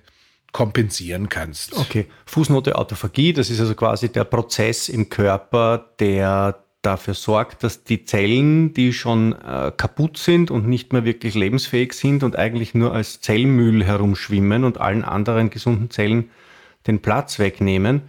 [0.52, 1.76] kompensieren kannst.
[1.76, 7.82] Okay, Fußnote Autophagie, das ist also quasi der Prozess im Körper, der dafür sorgt, dass
[7.82, 12.74] die Zellen, die schon äh, kaputt sind und nicht mehr wirklich lebensfähig sind und eigentlich
[12.74, 16.30] nur als Zellmüll herumschwimmen und allen anderen gesunden Zellen
[16.86, 18.02] den Platz wegnehmen,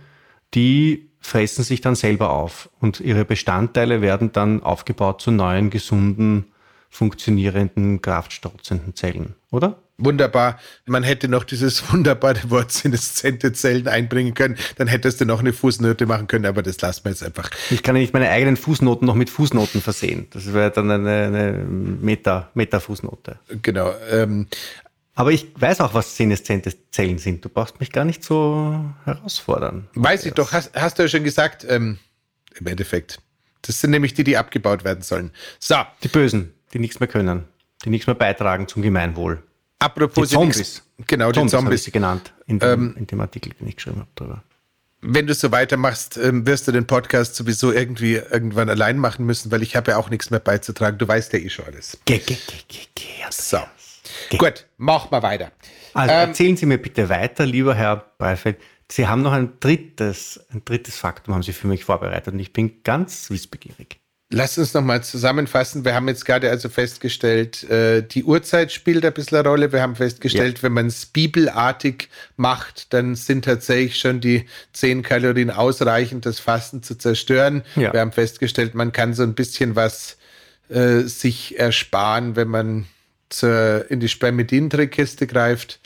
[0.53, 6.45] die fressen sich dann selber auf und ihre Bestandteile werden dann aufgebaut zu neuen, gesunden,
[6.89, 9.79] funktionierenden, kraftstrotzenden Zellen, oder?
[9.97, 10.59] Wunderbar.
[10.85, 14.57] Man hätte noch dieses wunderbare Wort sinneszente Zellen einbringen können.
[14.77, 17.49] Dann hättest du noch eine Fußnote machen können, aber das lassen wir jetzt einfach.
[17.69, 20.27] Ich kann ja nicht meine eigenen Fußnoten noch mit Fußnoten versehen.
[20.31, 23.39] Das wäre dann eine, eine Meta, Meta-Fußnote.
[23.61, 23.93] Genau.
[24.11, 24.47] Ähm,
[25.15, 27.43] aber ich weiß auch, was seneszente Zellen sind.
[27.43, 29.87] Du brauchst mich gar nicht so herausfordern.
[29.95, 31.99] Weiß ich doch, hast, hast du ja schon gesagt, ähm,
[32.59, 33.19] im Endeffekt.
[33.61, 35.31] Das sind nämlich die, die abgebaut werden sollen.
[35.59, 35.75] So.
[36.03, 37.45] Die Bösen, die nichts mehr können,
[37.83, 39.41] die nichts mehr beitragen zum Gemeinwohl.
[39.79, 40.83] Apropos die Zombies.
[41.07, 41.83] genau, Zombies die Zombies.
[41.85, 44.43] sie genannt in dem, ähm, in dem, Artikel, den ich geschrieben habe darüber.
[45.01, 49.51] Wenn du so weitermachst, ähm, wirst du den Podcast sowieso irgendwie irgendwann allein machen müssen,
[49.51, 50.97] weil ich habe ja auch nichts mehr beizutragen.
[50.97, 51.97] Du weißt ja eh schon alles.
[52.05, 53.59] Ge, ge, ge, ge, ge, so.
[54.29, 54.39] Ge.
[54.39, 55.51] Gut, mach mal weiter.
[55.93, 58.57] Also ähm, erzählen Sie mir bitte weiter, lieber Herr Breifeld.
[58.91, 62.53] Sie haben noch ein drittes, ein drittes Faktum haben Sie für mich vorbereitet und ich
[62.53, 63.99] bin ganz wissbegierig.
[64.31, 65.85] Lass uns nochmal zusammenfassen.
[65.85, 69.71] Wir haben jetzt gerade also festgestellt, äh, die Uhrzeit spielt ein bisschen eine Rolle.
[69.71, 70.63] Wir haben festgestellt, ja.
[70.63, 76.81] wenn man es bibelartig macht, dann sind tatsächlich schon die 10 Kalorien ausreichend, das Fasten
[76.81, 77.63] zu zerstören.
[77.75, 77.93] Ja.
[77.93, 80.17] Wir haben festgestellt, man kann so ein bisschen was
[80.69, 82.87] äh, sich ersparen, wenn man
[83.37, 85.79] zur, in die Spermidin-Trickkiste greift.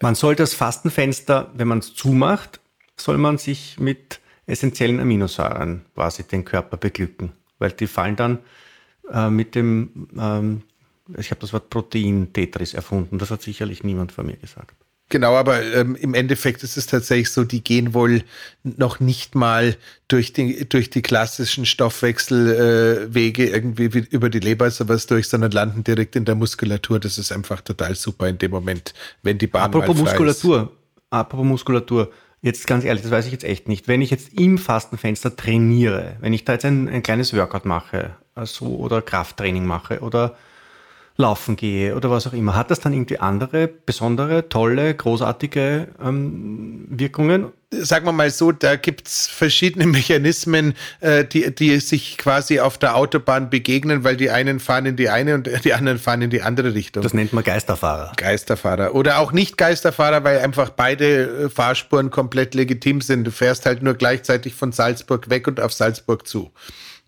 [0.00, 2.60] Man soll das Fastenfenster, wenn man es zumacht,
[2.96, 8.38] soll man sich mit essentiellen Aminosäuren quasi den Körper beglücken weil die fallen dann
[9.10, 10.62] äh, mit dem, ähm,
[11.16, 14.74] ich habe das Wort Protein-Tetris erfunden, das hat sicherlich niemand von mir gesagt.
[15.08, 18.24] Genau, aber ähm, im Endeffekt ist es tatsächlich so, die gehen wohl
[18.64, 19.76] noch nicht mal
[20.08, 25.52] durch die, durch die klassischen Stoffwechselwege äh, irgendwie wie, über die Leber sowas durch, sondern
[25.52, 26.98] landen direkt in der Muskulatur.
[26.98, 31.12] Das ist einfach total super in dem Moment, wenn die Bahn Apropos Muskulatur, ist.
[31.12, 32.10] apropos Muskulatur,
[32.42, 33.88] Jetzt ganz ehrlich, das weiß ich jetzt echt nicht.
[33.88, 38.14] Wenn ich jetzt im Fastenfenster trainiere, wenn ich da jetzt ein, ein kleines Workout mache,
[38.36, 40.36] also oder Krafttraining mache oder
[41.16, 46.86] laufen gehe oder was auch immer, hat das dann irgendwie andere, besondere, tolle, großartige ähm,
[46.90, 47.52] Wirkungen?
[47.70, 52.78] Sagen wir mal so, da gibt es verschiedene Mechanismen, äh, die, die sich quasi auf
[52.78, 56.30] der Autobahn begegnen, weil die einen fahren in die eine und die anderen fahren in
[56.30, 57.02] die andere Richtung.
[57.02, 58.12] Das nennt man Geisterfahrer.
[58.16, 58.94] Geisterfahrer.
[58.94, 63.24] Oder auch nicht Geisterfahrer, weil einfach beide äh, Fahrspuren komplett legitim sind.
[63.24, 66.52] Du fährst halt nur gleichzeitig von Salzburg weg und auf Salzburg zu.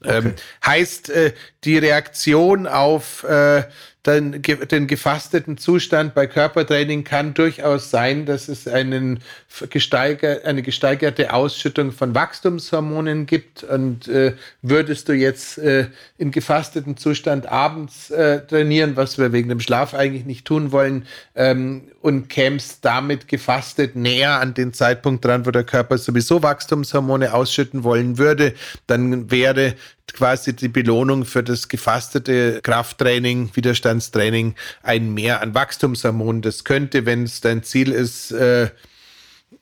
[0.01, 0.19] Okay.
[0.19, 1.33] Ähm, heißt, äh,
[1.65, 3.65] die Reaktion auf äh,
[4.09, 9.21] den, den gefasteten Zustand bei Körpertraining kann durchaus sein, dass es einen
[9.69, 13.65] gesteiger, eine gesteigerte Ausschüttung von Wachstumshormonen gibt.
[13.65, 19.49] Und äh, würdest du jetzt äh, in gefasteten Zustand abends äh, trainieren, was wir wegen
[19.49, 25.25] dem Schlaf eigentlich nicht tun wollen, ähm, und kämst damit gefastet näher an den Zeitpunkt
[25.25, 28.55] dran, wo der Körper sowieso Wachstumshormone ausschütten wollen würde,
[28.87, 29.75] dann wäre
[30.13, 36.41] quasi die Belohnung für das gefastete Krafttraining, Widerstandstraining ein Mehr an Wachstumshormonen.
[36.41, 38.71] Das könnte, wenn es dein Ziel ist, äh,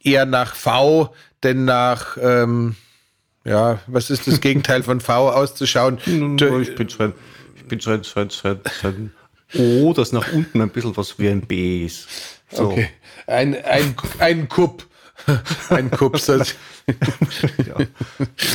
[0.02, 2.76] eher nach V, denn nach, ähm,
[3.44, 5.98] ja, was ist das Gegenteil von V auszuschauen?
[6.60, 7.14] ich bin ein,
[7.56, 9.12] ich bin so ein, so ein,
[9.54, 12.08] O, das nach unten ein bisschen was wie ein B ist.
[12.50, 12.70] So.
[12.70, 12.88] Okay.
[13.26, 14.86] Ein, ein, ein Kupp.
[15.70, 16.26] ein Kups.
[16.36, 16.36] ja.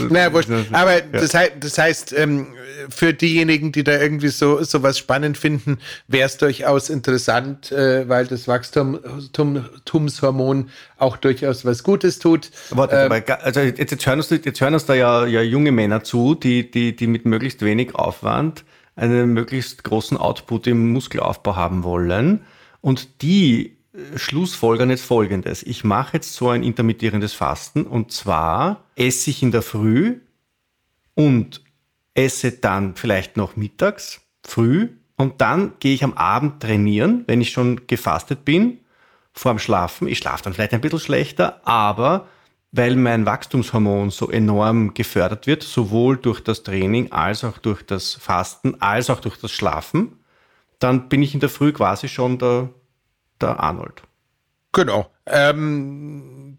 [0.10, 0.50] naja, wurscht.
[0.72, 1.02] Aber ja.
[1.12, 2.54] das, heißt, das heißt ähm,
[2.90, 8.26] für diejenigen, die da irgendwie so sowas spannend finden, wäre es durchaus interessant, äh, weil
[8.28, 12.52] das Wachstumshormon auch durchaus was Gutes tut.
[12.70, 16.04] Warte, ähm, also jetzt, jetzt, hören uns, jetzt hören uns da ja, ja junge Männer
[16.04, 18.64] zu, die, die, die mit möglichst wenig Aufwand
[18.96, 22.42] einen möglichst großen Output im Muskelaufbau haben wollen.
[22.82, 23.78] Und die
[24.16, 25.64] schlussfolgern jetzt folgendes.
[25.64, 30.22] Ich mache jetzt so ein intermittierendes Fasten und zwar esse ich in der Früh
[31.14, 31.62] und
[32.14, 37.52] esse dann vielleicht noch mittags, früh und dann gehe ich am Abend trainieren, wenn ich
[37.52, 38.80] schon gefastet bin,
[39.34, 40.08] vorm Schlafen.
[40.08, 42.28] Ich schlafe dann vielleicht ein bisschen schlechter, aber
[42.72, 48.14] weil mein Wachstumshormon so enorm gefördert wird, sowohl durch das Training als auch durch das
[48.14, 50.20] Fasten, als auch durch das Schlafen,
[50.80, 52.70] dann bin ich in der Früh quasi schon der
[53.42, 54.04] der Arnold.
[54.72, 55.10] Genau.
[55.26, 56.58] Ähm,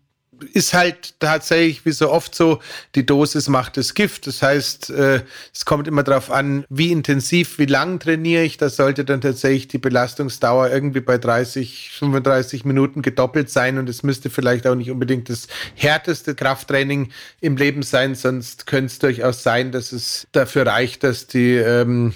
[0.52, 2.60] ist halt tatsächlich wie so oft so,
[2.94, 4.26] die Dosis macht das Gift.
[4.26, 8.56] Das heißt, äh, es kommt immer darauf an, wie intensiv, wie lang trainiere ich.
[8.56, 14.02] Da sollte dann tatsächlich die Belastungsdauer irgendwie bei 30, 35 Minuten gedoppelt sein und es
[14.02, 19.42] müsste vielleicht auch nicht unbedingt das härteste Krafttraining im Leben sein, sonst könnte es durchaus
[19.42, 22.14] sein, dass es dafür reicht, dass die ähm,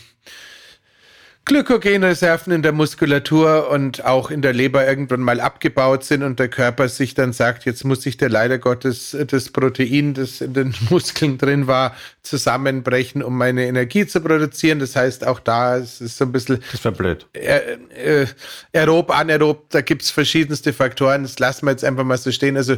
[1.47, 6.49] Glykogenreserven in der Muskulatur und auch in der Leber irgendwann mal abgebaut sind und der
[6.49, 10.75] Körper sich dann sagt, jetzt muss sich der leider Gottes das Protein, das in den
[10.91, 14.81] Muskeln drin war, zusammenbrechen, um meine Energie zu produzieren.
[14.81, 16.65] Das heißt, auch da ist es so ein bisschen.
[16.73, 17.27] Das war blöd.
[17.33, 18.27] Äh, äh,
[18.73, 21.23] aerob, anaerob, da gibt's verschiedenste Faktoren.
[21.23, 22.57] Das lassen wir jetzt einfach mal so stehen.
[22.57, 22.77] Also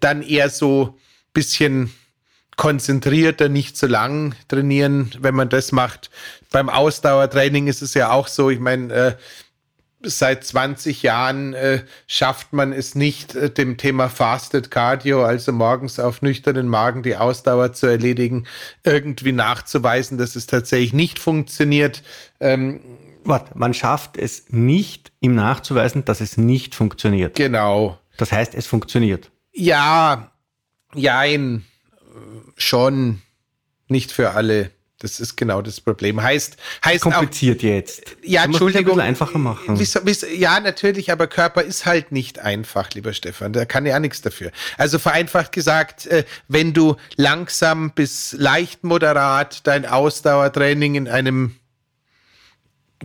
[0.00, 0.98] dann eher so
[1.32, 1.90] bisschen
[2.58, 6.10] konzentrierter, nicht zu lang trainieren, wenn man das macht.
[6.50, 9.16] Beim Ausdauertraining ist es ja auch so, ich meine, äh,
[10.02, 16.00] seit 20 Jahren äh, schafft man es nicht, äh, dem Thema Fasted Cardio, also morgens
[16.00, 18.46] auf nüchternen Magen die Ausdauer zu erledigen,
[18.84, 22.02] irgendwie nachzuweisen, dass es tatsächlich nicht funktioniert.
[22.40, 22.80] Ähm,
[23.22, 27.36] Warte, man schafft es nicht, ihm nachzuweisen, dass es nicht funktioniert.
[27.36, 27.98] Genau.
[28.16, 29.30] Das heißt, es funktioniert.
[29.52, 30.30] Ja,
[30.94, 31.64] jein
[32.56, 33.22] schon
[33.88, 34.70] nicht für alle.
[35.00, 36.22] Das ist genau das Problem.
[36.22, 38.02] Heißt, heißt kompliziert auch, jetzt.
[38.22, 39.00] Ja, Entschuldigung.
[39.00, 39.82] einfacher machen.
[40.36, 43.54] Ja, natürlich, aber Körper ist halt nicht einfach, lieber Stefan.
[43.54, 44.52] Da kann ja nichts dafür.
[44.76, 51.56] Also vereinfacht gesagt, äh, wenn du langsam bis leicht moderat dein Ausdauertraining in einem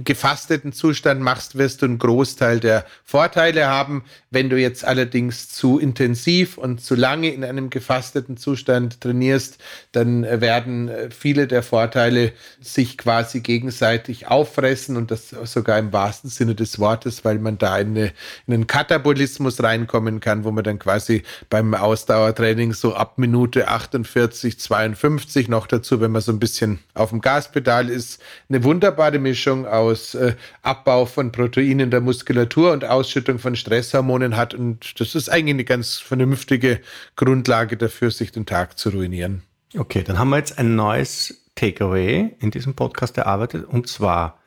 [0.04, 4.04] gefasteten Zustand machst, wirst du einen Großteil der Vorteile haben.
[4.30, 9.58] Wenn du jetzt allerdings zu intensiv und zu lange in einem gefasteten Zustand trainierst,
[9.94, 16.56] dann werden viele der Vorteile sich quasi gegenseitig auffressen und das sogar im wahrsten Sinne
[16.56, 18.12] des Wortes, weil man da in, eine,
[18.48, 24.60] in einen Katabolismus reinkommen kann, wo man dann quasi beim Ausdauertraining so ab Minute 48,
[24.60, 29.66] 52 noch dazu, wenn man so ein bisschen auf dem Gaspedal ist, eine wunderbare Mischung
[29.66, 34.54] aus aus äh, Abbau von Proteinen der Muskulatur und Ausschüttung von Stresshormonen hat.
[34.54, 36.82] Und das ist eigentlich eine ganz vernünftige
[37.16, 39.44] Grundlage dafür, sich den Tag zu ruinieren.
[39.78, 44.40] Okay, dann haben wir jetzt ein neues Takeaway in diesem Podcast erarbeitet und zwar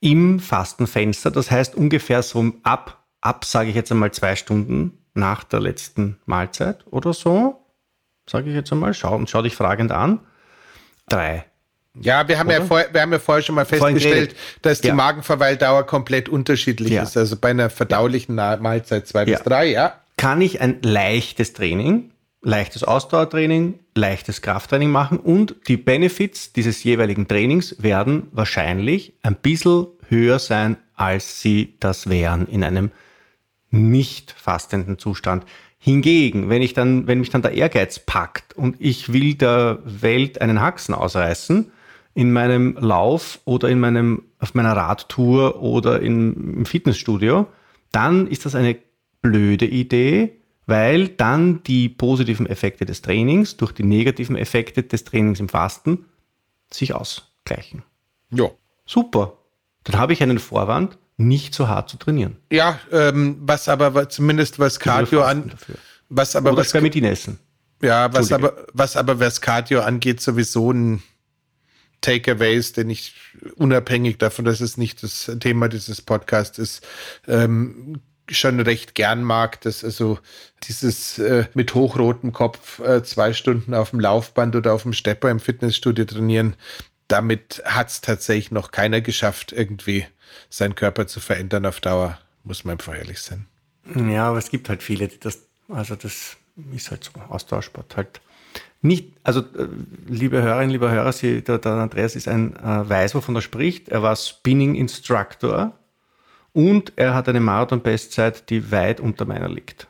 [0.00, 1.30] im Fastenfenster.
[1.30, 6.18] Das heißt ungefähr so ab, ab sage ich jetzt einmal zwei Stunden nach der letzten
[6.26, 7.64] Mahlzeit oder so.
[8.28, 8.94] Sage ich jetzt einmal.
[8.94, 10.20] Schau, schau dich fragend an.
[11.08, 11.51] Drei.
[12.00, 14.94] Ja, wir haben ja, vor, wir haben ja vorher schon mal festgestellt, dass die ja.
[14.94, 17.02] Magenverweildauer komplett unterschiedlich ja.
[17.02, 17.16] ist.
[17.16, 19.36] Also bei einer verdaulichen Mahlzeit zwei ja.
[19.36, 20.00] bis drei, ja.
[20.16, 27.28] Kann ich ein leichtes Training, leichtes Ausdauertraining, leichtes Krafttraining machen und die Benefits dieses jeweiligen
[27.28, 32.90] Trainings werden wahrscheinlich ein bisschen höher sein, als sie das wären in einem
[33.70, 35.44] nicht fastenden Zustand.
[35.78, 40.40] Hingegen, wenn ich dann, wenn mich dann der Ehrgeiz packt und ich will der Welt
[40.40, 41.72] einen Haxen ausreißen,
[42.14, 47.46] in meinem Lauf oder in meinem, auf meiner Radtour oder in, im Fitnessstudio,
[47.90, 48.76] dann ist das eine
[49.22, 55.40] blöde Idee, weil dann die positiven Effekte des Trainings durch die negativen Effekte des Trainings
[55.40, 56.06] im Fasten
[56.70, 57.82] sich ausgleichen.
[58.30, 58.50] Ja.
[58.86, 59.34] Super.
[59.84, 62.36] Dann habe ich einen Vorwand, nicht so hart zu trainieren.
[62.50, 65.52] Ja, ähm, was aber zumindest was Cardio an,
[66.08, 67.38] was aber Oder was essen.
[67.82, 71.02] Ja, was aber was aber was Cardio angeht sowieso ein
[72.02, 73.14] Takeaways, den ich
[73.56, 76.86] unabhängig davon, dass es nicht das Thema dieses Podcasts ist,
[77.26, 80.18] ähm, schon recht gern mag, dass also
[80.64, 85.30] dieses äh, mit hochrotem Kopf äh, zwei Stunden auf dem Laufband oder auf dem Stepper
[85.30, 86.56] im Fitnessstudio trainieren,
[87.08, 90.06] damit hat es tatsächlich noch keiner geschafft, irgendwie
[90.48, 93.46] seinen Körper zu verändern auf Dauer, muss man einfach ehrlich sein.
[93.96, 96.36] Ja, aber es gibt halt viele, die das, also das
[96.74, 98.20] ist halt so Austauschsport halt
[98.82, 99.68] nicht, also äh,
[100.08, 103.88] liebe Hörerinnen, lieber Hörer, Sie, der, der, Andreas ist ein äh, weiß, wovon er spricht.
[103.88, 105.72] Er war Spinning Instructor
[106.52, 109.86] und er hat eine Marathon-Bestzeit, die weit unter meiner liegt.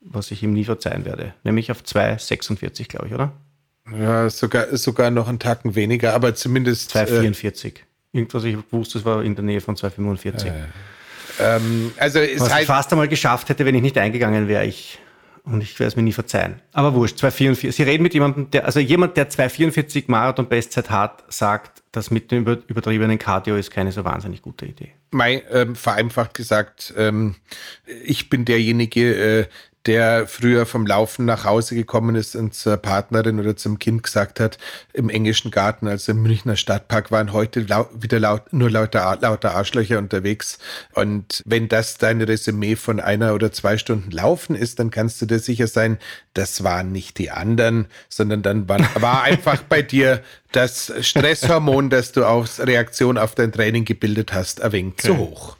[0.00, 1.34] Was ich ihm nie verzeihen werde.
[1.44, 3.32] Nämlich auf 2,46, glaube ich, oder?
[3.98, 6.94] Ja, sogar, sogar noch einen Tacken weniger, aber zumindest.
[6.94, 7.66] 2,44.
[7.66, 7.72] Äh,
[8.12, 10.46] Irgendwas, ich wusste, es war in der Nähe von 2,45.
[10.46, 10.52] Äh,
[11.38, 14.64] ähm, also es Was heißt, ich fast einmal geschafft hätte, wenn ich nicht eingegangen wäre.
[14.64, 14.98] Ich
[15.46, 16.60] und ich werde es mir nie verzeihen.
[16.72, 17.74] Aber wurscht, 244.
[17.74, 22.44] Sie reden mit jemandem, der, also jemand, der 244 Marathon-Bestzeit hat, sagt, das mit dem
[22.66, 24.92] übertriebenen Cardio ist keine so wahnsinnig gute Idee.
[25.12, 27.36] Mein, ähm, vereinfacht gesagt, ähm,
[28.04, 29.46] ich bin derjenige, äh,
[29.86, 34.40] der früher vom Laufen nach Hause gekommen ist und zur Partnerin oder zum Kind gesagt
[34.40, 34.58] hat,
[34.92, 39.54] im englischen Garten, also im Münchner Stadtpark, waren heute lau wieder laut, nur lauter, lauter
[39.54, 40.58] Arschlöcher unterwegs.
[40.94, 45.26] Und wenn das dein Resümee von einer oder zwei Stunden Laufen ist, dann kannst du
[45.26, 45.98] dir sicher sein,
[46.34, 50.22] das waren nicht die anderen, sondern dann war, war einfach bei dir
[50.52, 55.06] das Stresshormon, das du aus Reaktion auf dein Training gebildet hast, ein wenig okay.
[55.08, 55.56] zu hoch.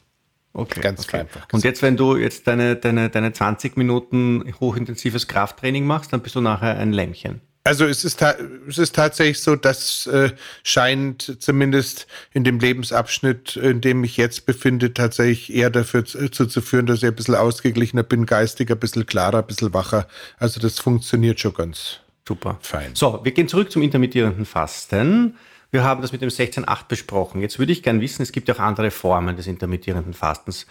[0.56, 0.80] Okay.
[0.80, 1.18] Ganz okay.
[1.18, 1.46] einfach.
[1.52, 6.34] Und jetzt, wenn du jetzt deine, deine, deine 20 Minuten hochintensives Krafttraining machst, dann bist
[6.34, 7.42] du nachher ein Lämmchen.
[7.64, 10.30] Also es ist, es ist tatsächlich so, das äh,
[10.62, 16.60] scheint zumindest in dem Lebensabschnitt, in dem ich jetzt befinde, tatsächlich eher dafür zu, zu
[16.62, 20.06] führen, dass ich ein bisschen ausgeglichener bin, geistig ein bisschen klarer, ein bisschen wacher.
[20.38, 22.58] Also das funktioniert schon ganz super.
[22.62, 22.92] Fein.
[22.94, 25.36] So, wir gehen zurück zum intermittierenden Fasten.
[25.70, 27.40] Wir haben das mit dem 16.8 besprochen.
[27.40, 30.66] Jetzt würde ich gerne wissen, es gibt ja auch andere Formen des intermittierenden Fastens.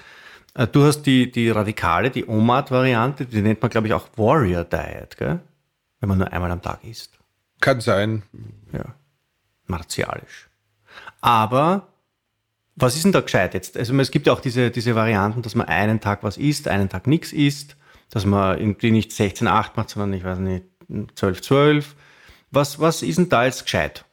[0.54, 4.64] Äh, du hast die, die radikale, die OMAD-Variante, die nennt man, glaube ich, auch Warrior
[4.64, 5.40] Diet, gell?
[6.00, 7.18] wenn man nur einmal am Tag isst.
[7.62, 8.24] Kann sein.
[8.72, 8.96] Ja,
[9.66, 10.50] martialisch.
[11.22, 11.88] Aber
[12.76, 13.78] was ist denn da gescheit jetzt?
[13.78, 16.90] Also es gibt ja auch diese, diese Varianten, dass man einen Tag was isst, einen
[16.90, 17.78] Tag nichts isst,
[18.10, 20.66] dass man irgendwie nicht 16,8 macht, sondern ich weiß nicht,
[21.16, 21.96] 12, 12.
[22.52, 24.06] Was, was ist denn da jetzt gescheit?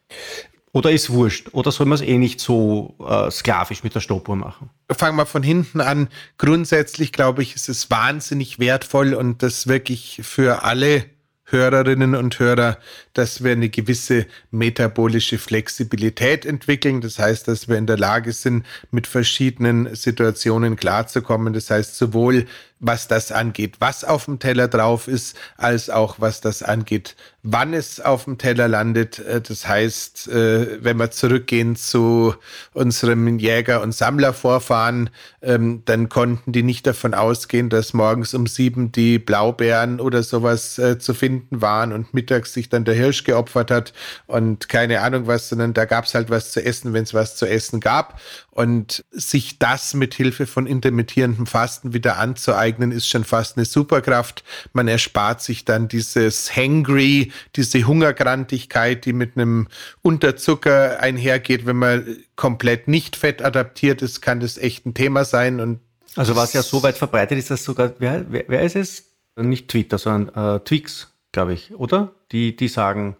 [0.74, 1.50] Oder ist wurscht?
[1.52, 4.70] Oder soll man es eh nicht so äh, sklavisch mit der Stoppuhr machen?
[4.90, 6.08] Fangen wir von hinten an.
[6.38, 11.04] Grundsätzlich glaube ich, ist es wahnsinnig wertvoll und das wirklich für alle
[11.52, 12.78] Hörerinnen und Hörer,
[13.12, 17.02] dass wir eine gewisse metabolische Flexibilität entwickeln.
[17.02, 21.52] Das heißt, dass wir in der Lage sind, mit verschiedenen Situationen klarzukommen.
[21.52, 22.46] Das heißt, sowohl
[22.82, 27.74] was das angeht, was auf dem Teller drauf ist, als auch was das angeht, wann
[27.74, 29.20] es auf dem Teller landet.
[29.20, 32.34] Äh, das heißt, äh, wenn wir zurückgehen zu
[32.74, 35.10] unserem Jäger- und Sammlervorfahren,
[35.42, 40.76] ähm, dann konnten die nicht davon ausgehen, dass morgens um sieben die Blaubeeren oder sowas
[40.78, 43.92] äh, zu finden waren und mittags sich dann der Hirsch geopfert hat
[44.26, 47.36] und keine Ahnung was, sondern da gab es halt was zu essen, wenn es was
[47.36, 48.20] zu essen gab.
[48.54, 54.44] Und sich das mit Hilfe von intermittierendem Fasten wieder anzueignen, ist schon fast eine Superkraft.
[54.74, 59.68] Man erspart sich dann dieses Hangry, diese Hungergrantigkeit, die mit einem
[60.02, 61.64] Unterzucker einhergeht.
[61.64, 65.58] Wenn man komplett nicht fettadaptiert ist, kann das echt ein Thema sein.
[65.58, 65.80] Und
[66.14, 69.14] also was ja so weit verbreitet ist, dass sogar, wer, wer, wer ist es?
[69.34, 72.12] Nicht Twitter, sondern äh, Twix, glaube ich, oder?
[72.32, 73.16] Die, die sagen,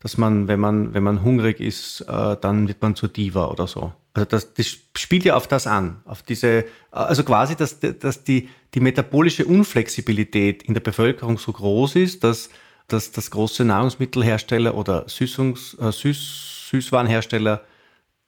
[0.00, 3.66] dass man, wenn man, wenn man hungrig ist, äh, dann wird man zur Diva oder
[3.66, 3.94] so.
[4.16, 8.48] Also das, das spielt ja auf das an, auf diese, also quasi, dass, dass die,
[8.74, 12.48] die metabolische Unflexibilität in der Bevölkerung so groß ist, dass,
[12.88, 17.62] dass, dass große Nahrungsmittelhersteller oder Süßungs, äh, Süß, Süßwarenhersteller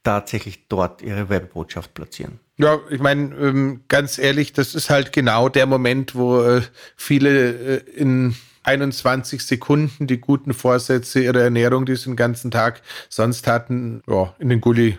[0.02, 2.38] tatsächlich dort ihre Werbebotschaft platzieren.
[2.58, 6.62] Ja, ich meine, ähm, ganz ehrlich, das ist halt genau der Moment, wo äh,
[6.96, 12.82] viele äh, in 21 Sekunden die guten Vorsätze ihrer Ernährung, die sie den ganzen Tag
[13.08, 14.98] sonst hatten, ja, in den Gully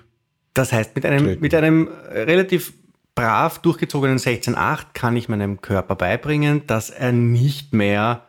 [0.53, 2.73] das heißt, mit einem, mit einem relativ
[3.15, 8.23] brav durchgezogenen 16.8 kann ich meinem Körper beibringen, dass er nicht mehr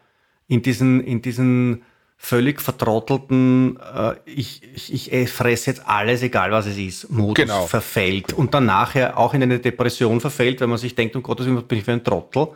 [0.48, 1.82] in diesen, in diesen
[2.22, 7.66] völlig vertrottelten, äh, ich, ich, ich fresse jetzt alles, egal was es ist, Modus genau.
[7.66, 11.46] verfällt und dann nachher auch in eine Depression verfällt, wenn man sich denkt, um Gottes
[11.46, 12.48] Willen, bin ich für ein Trottel.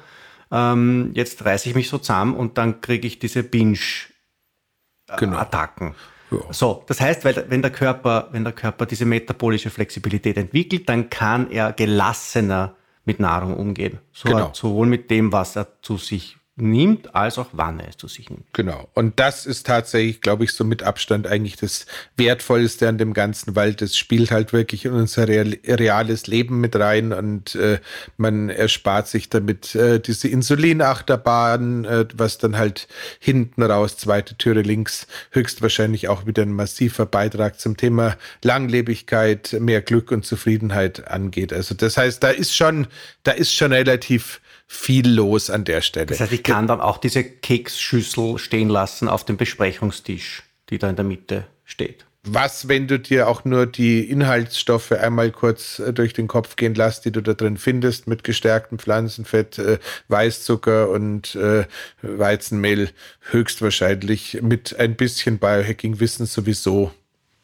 [0.52, 5.86] Ähm, jetzt reiße ich mich so zusammen und dann kriege ich diese Binge-Attacken.
[5.86, 5.96] Genau.
[6.34, 6.52] Ja.
[6.52, 11.10] So, das heißt, weil, wenn, der Körper, wenn der Körper diese metabolische Flexibilität entwickelt, dann
[11.10, 12.74] kann er gelassener
[13.04, 13.98] mit Nahrung umgehen.
[14.12, 14.50] So, genau.
[14.52, 18.30] Sowohl mit dem, was er zu sich nimmt, als auch wann er es zu sich
[18.30, 18.44] nimmt.
[18.52, 18.88] Genau.
[18.94, 21.86] Und das ist tatsächlich, glaube ich, so mit Abstand eigentlich das
[22.16, 23.82] Wertvollste an dem ganzen Wald.
[23.82, 27.80] Das spielt halt wirklich in unser reales Leben mit rein und äh,
[28.18, 32.86] man erspart sich damit äh, diese Insulinachterbahn, äh, was dann halt
[33.18, 39.82] hinten raus, zweite Türe links, höchstwahrscheinlich auch wieder ein massiver Beitrag zum Thema Langlebigkeit, mehr
[39.82, 41.52] Glück und Zufriedenheit angeht.
[41.52, 42.86] Also das heißt, da ist schon,
[43.24, 46.06] da ist schon relativ viel los an der Stelle.
[46.06, 50.90] Das heißt, ich kann dann auch diese Keksschüssel stehen lassen auf dem Besprechungstisch, die da
[50.90, 52.06] in der Mitte steht.
[52.26, 56.74] Was, wenn du dir auch nur die Inhaltsstoffe einmal kurz äh, durch den Kopf gehen
[56.74, 61.66] lässt, die du da drin findest, mit gestärktem Pflanzenfett, äh, Weißzucker und äh,
[62.00, 62.90] Weizenmehl,
[63.30, 66.92] höchstwahrscheinlich mit ein bisschen Biohacking-Wissen sowieso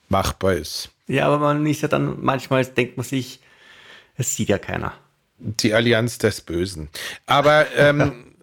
[0.08, 0.88] machbar ist.
[1.08, 3.40] Ja, aber man ist ja dann, manchmal denkt man sich,
[4.16, 4.94] es sieht ja keiner.
[5.40, 6.88] Die Allianz des Bösen.
[7.26, 8.34] Aber ähm,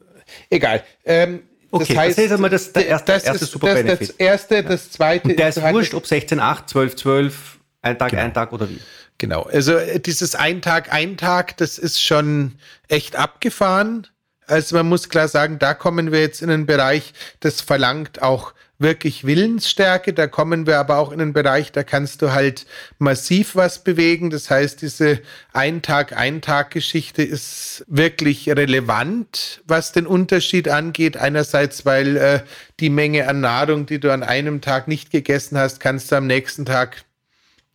[0.49, 0.83] egal.
[1.05, 3.75] Ähm, okay, das heißt, das ist einmal das, der erste, das erste ist, Super das,
[3.75, 4.09] Benefit.
[4.09, 7.97] Das erste, das zweite Und der ist, ist wurscht, ob 16, 8, 12, 12, ein
[7.97, 8.23] Tag, genau.
[8.23, 8.79] ein Tag oder wie.
[9.17, 9.43] Genau.
[9.43, 12.55] Also äh, dieses ein Tag, ein Tag, das ist schon
[12.87, 14.07] echt abgefahren.
[14.45, 18.53] Also man muss klar sagen, da kommen wir jetzt in einen Bereich, das verlangt auch
[18.79, 20.13] wirklich Willensstärke.
[20.13, 22.65] Da kommen wir aber auch in einen Bereich, da kannst du halt
[22.99, 24.29] massiv was bewegen.
[24.29, 25.19] Das heißt, diese
[25.53, 31.17] Ein-Tag-Ein-Tag-Geschichte ist wirklich relevant, was den Unterschied angeht.
[31.17, 32.39] Einerseits, weil äh,
[32.79, 36.27] die Menge an Nahrung, die du an einem Tag nicht gegessen hast, kannst du am
[36.27, 37.03] nächsten Tag,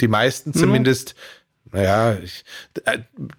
[0.01, 1.42] die meisten zumindest, mhm
[1.73, 2.45] naja, ich,
[2.85, 2.99] äh,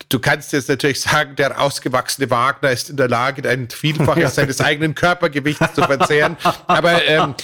[0.09, 4.59] du kannst jetzt natürlich sagen, der ausgewachsene Wagner ist in der Lage, ein Vielfaches seines
[4.59, 6.35] eigenen Körpergewichts zu verzehren.
[6.65, 7.35] Aber ähm,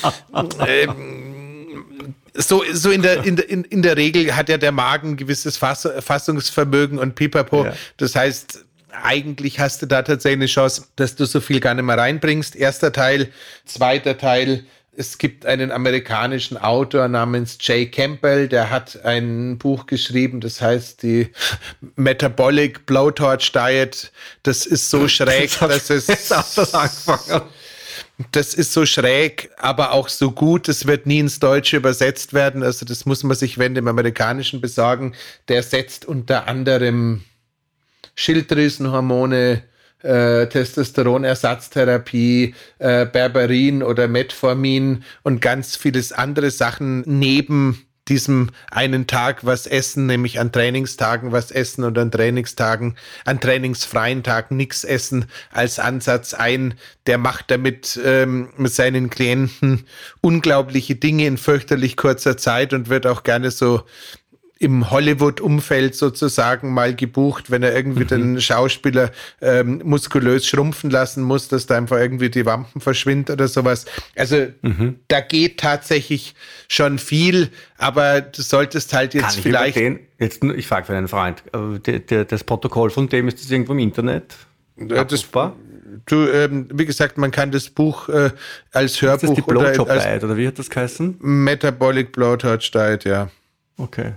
[0.68, 5.18] ähm, so, so in, der, in, in, in der Regel hat ja der Magen ein
[5.18, 7.66] gewisses Fass, Fassungsvermögen und Pipapo.
[7.66, 7.74] Ja.
[7.98, 8.66] Das heißt,
[9.04, 12.56] eigentlich hast du da tatsächlich eine Chance, dass du so viel gar nicht mehr reinbringst.
[12.56, 13.32] Erster Teil,
[13.66, 14.66] zweiter Teil,
[15.00, 21.04] es gibt einen amerikanischen Autor namens Jay Campbell, der hat ein Buch geschrieben, das heißt
[21.04, 21.30] die
[21.96, 24.12] Metabolic Blowtorch Diet.
[24.44, 27.44] Das ist so schräg, dass es das angefangen.
[28.34, 30.68] Das ist so schräg, aber auch so gut.
[30.68, 32.62] Das wird nie ins Deutsche übersetzt werden.
[32.62, 35.16] Also das muss man sich, wenn dem Amerikanischen besorgen.
[35.48, 37.24] Der setzt unter anderem
[38.16, 39.64] Schilddrüsenhormone,
[40.02, 49.46] äh, Testosteronersatztherapie, äh, Berberin oder Metformin und ganz vieles andere Sachen neben diesem einen Tag
[49.46, 55.26] was essen, nämlich an Trainingstagen was essen und an Trainingstagen, an trainingsfreien Tagen nichts essen
[55.52, 56.74] als Ansatz ein.
[57.06, 59.86] Der macht damit ähm, mit seinen Klienten
[60.22, 63.84] unglaubliche Dinge in fürchterlich kurzer Zeit und wird auch gerne so
[64.62, 68.08] im Hollywood-Umfeld sozusagen mal gebucht, wenn er irgendwie mhm.
[68.08, 73.48] den Schauspieler ähm, muskulös schrumpfen lassen muss, dass da einfach irgendwie die Wampen verschwindet oder
[73.48, 73.86] sowas.
[74.18, 75.00] Also mhm.
[75.08, 76.36] da geht tatsächlich
[76.68, 79.78] schon viel, aber du solltest halt jetzt Kann vielleicht.
[79.78, 83.50] Ich, den, jetzt, ich frage für einen Freund, der, das Protokoll von dem ist das
[83.50, 84.36] irgendwo im Internet?
[84.76, 85.26] Ja, das,
[86.06, 88.32] du, ähm, wie gesagt, man kann das Buch äh,
[88.74, 91.16] als Hörbuch ist das die Blowjob oder, als, oder wie hat das geheißen?
[91.20, 93.30] Metabolic Blowtorch Diet, ja.
[93.78, 94.14] Okay.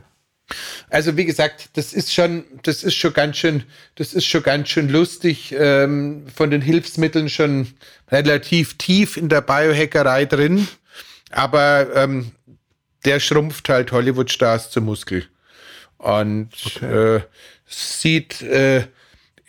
[0.91, 4.69] Also wie gesagt, das ist schon, das ist schon ganz schön, das ist schon ganz
[4.69, 5.55] schön lustig.
[5.59, 7.69] Ähm, von den Hilfsmitteln schon
[8.11, 10.69] relativ tief in der Biohackerei drin,
[11.31, 12.33] aber ähm,
[13.05, 15.27] der schrumpft halt Hollywood-Stars zum Muskel
[15.99, 17.17] und okay.
[17.17, 17.21] äh,
[17.67, 18.87] sieht äh,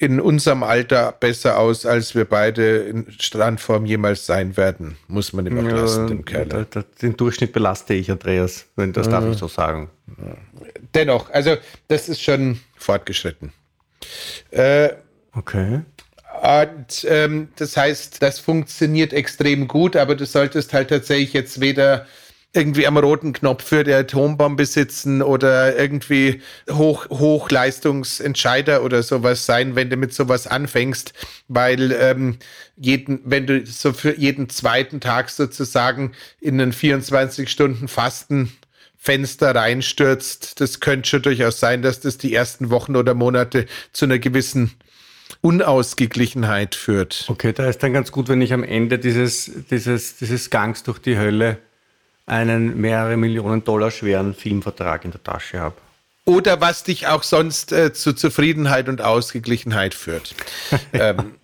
[0.04, 5.48] in unserem Alter besser aus, als wir beide in Strandform jemals sein werden, muss man
[5.48, 6.68] ihm auch ja, lassen, dem Kerl.
[7.02, 9.90] Den Durchschnitt belaste ich, Andreas, wenn das darf ich so sagen.
[10.94, 11.56] Dennoch, also
[11.88, 13.54] das ist schon fortgeschritten.
[14.52, 14.90] Äh,
[15.34, 15.84] okay.
[16.42, 22.06] Und ähm, das heißt, das funktioniert extrem gut, aber du solltest halt tatsächlich jetzt weder
[22.56, 29.76] irgendwie am roten Knopf für die Atombombe sitzen oder irgendwie Hoch, Hochleistungsentscheider oder sowas sein,
[29.76, 31.14] wenn du mit sowas anfängst,
[31.48, 32.38] weil ähm,
[32.78, 38.52] jeden, wenn du so für jeden zweiten Tag sozusagen in einen 24 Stunden Fasten
[38.98, 44.06] Fenster reinstürzt, das könnte schon durchaus sein, dass das die ersten Wochen oder Monate zu
[44.06, 44.72] einer gewissen
[45.42, 47.26] Unausgeglichenheit führt.
[47.28, 51.00] Okay, da ist dann ganz gut, wenn ich am Ende dieses, dieses, dieses Gangs durch
[51.00, 51.58] die Hölle
[52.26, 55.76] einen mehrere Millionen Dollar schweren Filmvertrag in der Tasche habe.
[56.26, 60.34] Oder was dich auch sonst äh, zu Zufriedenheit und Ausgeglichenheit führt.
[60.94, 61.36] ähm,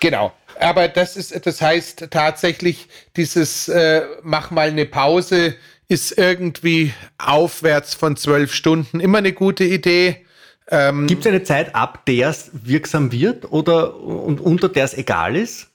[0.00, 0.32] genau.
[0.58, 5.54] Aber das ist, das heißt tatsächlich, dieses äh, mach mal eine Pause
[5.88, 10.24] ist irgendwie aufwärts von zwölf Stunden immer eine gute Idee.
[10.68, 14.94] Ähm, Gibt es eine Zeit, ab der es wirksam wird oder und unter der es
[14.94, 15.68] egal ist?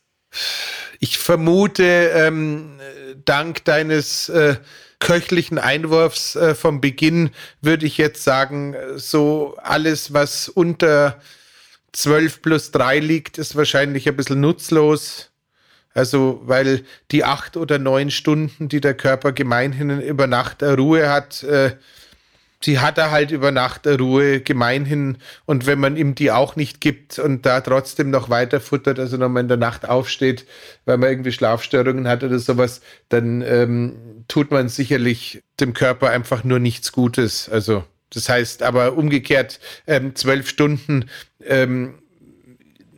[1.00, 2.80] Ich vermute, ähm,
[3.26, 4.56] dank deines äh,
[5.00, 11.20] köchlichen Einwurfs äh, vom Beginn würde ich jetzt sagen, so alles, was unter
[11.94, 15.32] 12 plus 3 liegt, ist wahrscheinlich ein bisschen nutzlos.
[15.94, 21.44] Also, weil die acht oder neun Stunden, die der Körper gemeinhin über Nacht Ruhe hat,
[21.44, 21.76] äh,
[22.64, 25.18] die hat er halt über Nacht Ruhe gemeinhin.
[25.46, 29.18] Und wenn man ihm die auch nicht gibt und da trotzdem noch weiter futtert, also
[29.18, 30.46] nochmal in der Nacht aufsteht,
[30.86, 36.44] weil man irgendwie Schlafstörungen hat oder sowas, dann ähm, tut man sicherlich dem Körper einfach
[36.44, 37.50] nur nichts Gutes.
[37.50, 37.84] Also
[38.14, 41.10] das heißt aber umgekehrt, ähm, zwölf Stunden
[41.44, 42.01] ähm,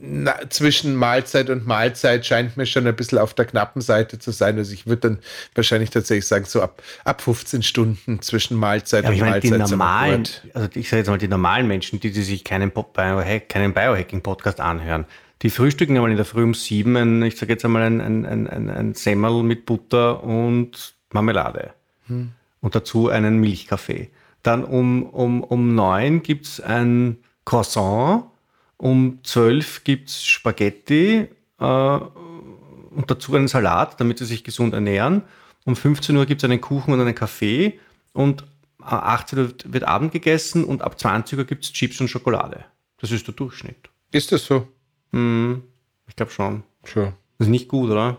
[0.05, 4.31] na, zwischen Mahlzeit und Mahlzeit scheint mir schon ein bisschen auf der knappen Seite zu
[4.31, 4.57] sein.
[4.57, 5.19] Also ich würde dann
[5.55, 9.43] wahrscheinlich tatsächlich sagen, so ab, ab 15 Stunden zwischen Mahlzeit ja, und ich Mahlzeit.
[9.43, 13.47] Die normalen, also ich sage jetzt mal, die normalen Menschen, die, die sich keinen, Biohack,
[13.47, 15.05] keinen Biohacking-Podcast anhören,
[15.41, 18.25] die frühstücken einmal in der Früh um sieben, ein, ich sage jetzt einmal ein, ein,
[18.25, 21.71] ein, ein Semmel mit Butter und Marmelade.
[22.07, 22.31] Hm.
[22.59, 24.09] Und dazu einen Milchkaffee.
[24.41, 28.25] Dann um, um, um neun gibt es ein Croissant
[28.83, 35.21] Um 12 gibt es Spaghetti äh, und dazu einen Salat, damit sie sich gesund ernähren.
[35.63, 37.79] Um 15 Uhr gibt es einen Kuchen und einen Kaffee
[38.11, 38.43] und
[38.81, 42.65] 18 Uhr wird Abend gegessen und ab 20 Uhr gibt es Chips und Schokolade.
[42.99, 43.89] Das ist der Durchschnitt.
[44.11, 44.67] Ist das so?
[45.13, 45.63] Hm,
[46.09, 46.63] ich glaube schon.
[46.83, 47.13] Sure.
[47.37, 48.17] Das ist nicht gut, oder?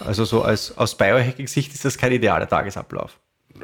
[0.00, 3.20] Also so als, aus Biohacking-Sicht ist das kein idealer Tagesablauf.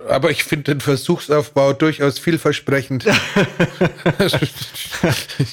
[0.09, 3.07] Aber ich finde den Versuchsaufbau durchaus vielversprechend.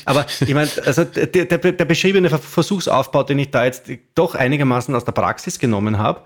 [0.05, 4.93] Aber ich meine, also der, der, der, beschriebene Versuchsaufbau, den ich da jetzt doch einigermaßen
[4.95, 6.21] aus der Praxis genommen habe,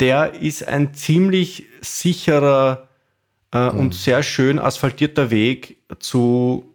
[0.00, 2.88] der ist ein ziemlich sicherer
[3.52, 3.78] äh, mhm.
[3.78, 6.74] und sehr schön asphaltierter Weg zu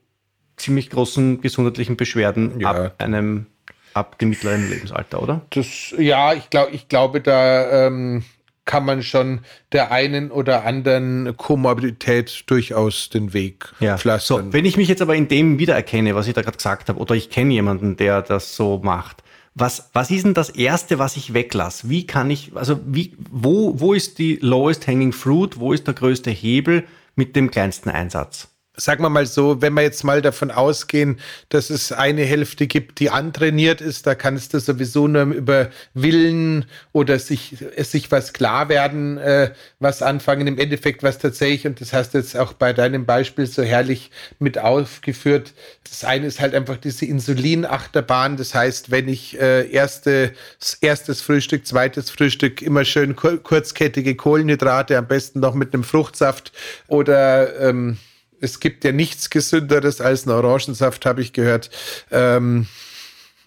[0.57, 2.71] ziemlich großen gesundheitlichen Beschwerden ja.
[2.71, 3.47] ab einem
[3.93, 5.41] ab dem mittleren Lebensalter, oder?
[5.51, 8.25] Das, ja, ich, glaub, ich glaube, da ähm,
[8.66, 9.41] kann man schon
[9.72, 13.97] der einen oder anderen Komorbidität durchaus den Weg ja.
[13.97, 14.47] pflastern.
[14.47, 16.99] So, wenn ich mich jetzt aber in dem wiedererkenne, was ich da gerade gesagt habe,
[16.99, 21.16] oder ich kenne jemanden, der das so macht, was, was ist denn das Erste, was
[21.16, 21.89] ich weglasse?
[21.89, 25.59] Wie kann ich, also wie, wo, wo ist die lowest hanging fruit?
[25.59, 26.84] Wo ist der größte Hebel
[27.16, 28.49] mit dem kleinsten Einsatz?
[28.78, 31.19] Sagen wir mal so, wenn wir jetzt mal davon ausgehen,
[31.49, 36.65] dass es eine Hälfte gibt, die antrainiert ist, da kannst du sowieso nur über Willen
[36.91, 40.47] oder sich, sich was klar werden, äh, was anfangen.
[40.47, 44.11] Im Endeffekt, was tatsächlich, und das hast du jetzt auch bei deinem Beispiel so herrlich
[44.39, 45.53] mit aufgeführt,
[45.84, 48.38] das eine ist halt einfach diese Insulinachterbahn.
[48.38, 50.34] Das heißt, wenn ich äh, erste,
[50.82, 56.51] erstes Frühstück, zweites Frühstück immer schön kur kurzkettige Kohlenhydrate, am besten noch mit einem Fruchtsaft
[56.88, 57.97] oder ähm,
[58.45, 61.69] es gibt ja nichts Gesünderes als ein Orangensaft, habe ich gehört.
[62.11, 62.67] Ähm,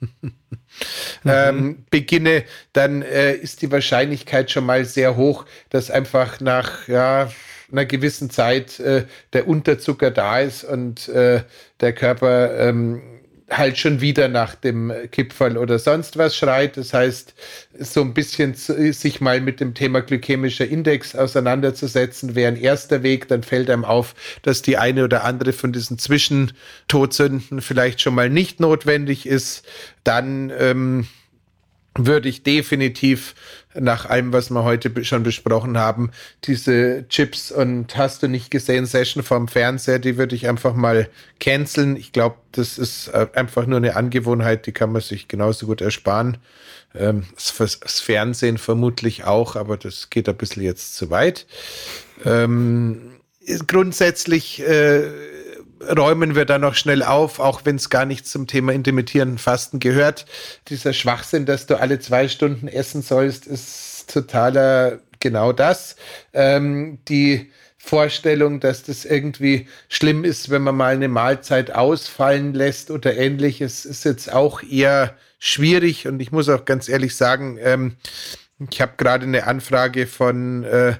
[0.21, 0.33] mhm.
[1.25, 7.31] ähm, beginne, dann äh, ist die Wahrscheinlichkeit schon mal sehr hoch, dass einfach nach ja,
[7.71, 11.43] einer gewissen Zeit äh, der Unterzucker da ist und äh,
[11.81, 13.18] der Körper ähm,
[13.51, 16.77] halt schon wieder nach dem Kipferl oder sonst was schreit.
[16.77, 17.35] Das heißt,
[17.79, 23.29] so ein bisschen sich mal mit dem Thema glykämischer Index auseinanderzusetzen, wäre ein erster Weg.
[23.29, 28.29] Dann fällt einem auf, dass die eine oder andere von diesen Zwischentodsünden vielleicht schon mal
[28.29, 29.65] nicht notwendig ist.
[30.05, 31.07] Dann ähm,
[31.95, 33.35] würde ich definitiv
[33.75, 36.11] nach allem, was wir heute schon besprochen haben,
[36.45, 41.09] diese Chips und hast du nicht gesehen Session vom Fernseher, die würde ich einfach mal
[41.39, 41.97] canceln.
[41.97, 45.81] Ich glaube, das ist äh, einfach nur eine Angewohnheit, die kann man sich genauso gut
[45.81, 46.39] ersparen.
[46.95, 51.47] Ähm, das Fernsehen vermutlich auch, aber das geht ein bisschen jetzt zu weit.
[52.25, 53.13] Ähm,
[53.67, 55.03] grundsätzlich äh,
[55.81, 59.81] räumen wir da noch schnell auf, auch wenn es gar nicht zum Thema intermittierenden Fasten
[59.81, 60.27] gehört.
[60.69, 65.97] Dieser Schwachsinn, dass du alle zwei Stunden essen sollst, ist totaler genau das.
[66.33, 72.91] Ähm, die Vorstellung, dass das irgendwie schlimm ist, wenn man mal eine Mahlzeit ausfallen lässt
[72.91, 76.07] oder ähnliches, ist jetzt auch eher schwierig.
[76.07, 77.97] Und ich muss auch ganz ehrlich sagen, ähm,
[78.71, 80.95] ich habe gerade eine Anfrage von äh,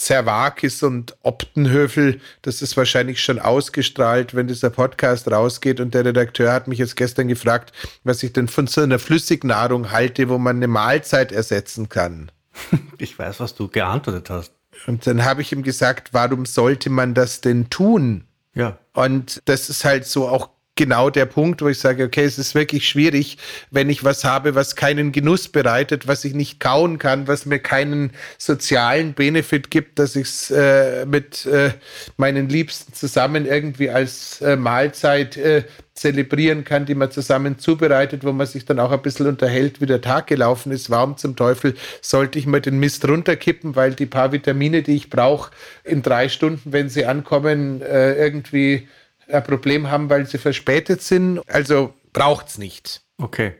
[0.00, 5.78] Zerwakis und Optenhöfel, das ist wahrscheinlich schon ausgestrahlt, wenn dieser Podcast rausgeht.
[5.78, 7.72] Und der Redakteur hat mich jetzt gestern gefragt,
[8.02, 12.32] was ich denn von so einer Flüssignahrung halte, wo man eine Mahlzeit ersetzen kann.
[12.98, 14.52] Ich weiß, was du geantwortet hast.
[14.86, 18.24] Und dann habe ich ihm gesagt, warum sollte man das denn tun?
[18.54, 18.78] Ja.
[18.92, 22.54] Und das ist halt so auch genau der Punkt, wo ich sage, okay, es ist
[22.54, 23.36] wirklich schwierig,
[23.70, 27.58] wenn ich was habe, was keinen Genuss bereitet, was ich nicht kauen kann, was mir
[27.58, 31.72] keinen sozialen Benefit gibt, dass ich es äh, mit äh,
[32.16, 38.32] meinen Liebsten zusammen irgendwie als äh, Mahlzeit äh, zelebrieren kann, die man zusammen zubereitet, wo
[38.32, 40.88] man sich dann auch ein bisschen unterhält, wie der Tag gelaufen ist.
[40.88, 45.10] Warum zum Teufel sollte ich mir den Mist runterkippen, weil die paar Vitamine, die ich
[45.10, 45.50] brauche,
[45.84, 48.88] in drei Stunden, wenn sie ankommen, äh, irgendwie
[49.32, 51.40] ein Problem haben, weil sie verspätet sind.
[51.48, 53.02] Also braucht es nicht.
[53.18, 53.54] Okay.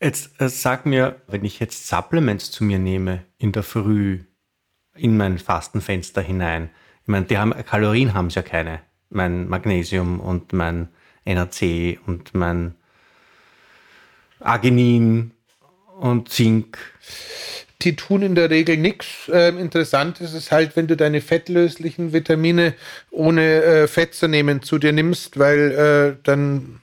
[0.00, 4.20] Jetzt äh, sag mir, wenn ich jetzt Supplements zu mir nehme in der Früh
[4.94, 6.70] in mein Fastenfenster hinein,
[7.02, 8.80] ich meine, die haben Kalorien haben es ja keine.
[9.10, 10.88] Mein Magnesium und mein
[11.24, 12.74] NAC und mein
[14.40, 15.32] Arginin
[15.98, 16.78] und Zink
[17.82, 19.30] die tun in der Regel nichts.
[19.32, 22.74] Ähm, interessant ist es halt, wenn du deine fettlöslichen Vitamine
[23.10, 26.80] ohne äh, Fett zu nehmen zu dir nimmst, weil äh, dann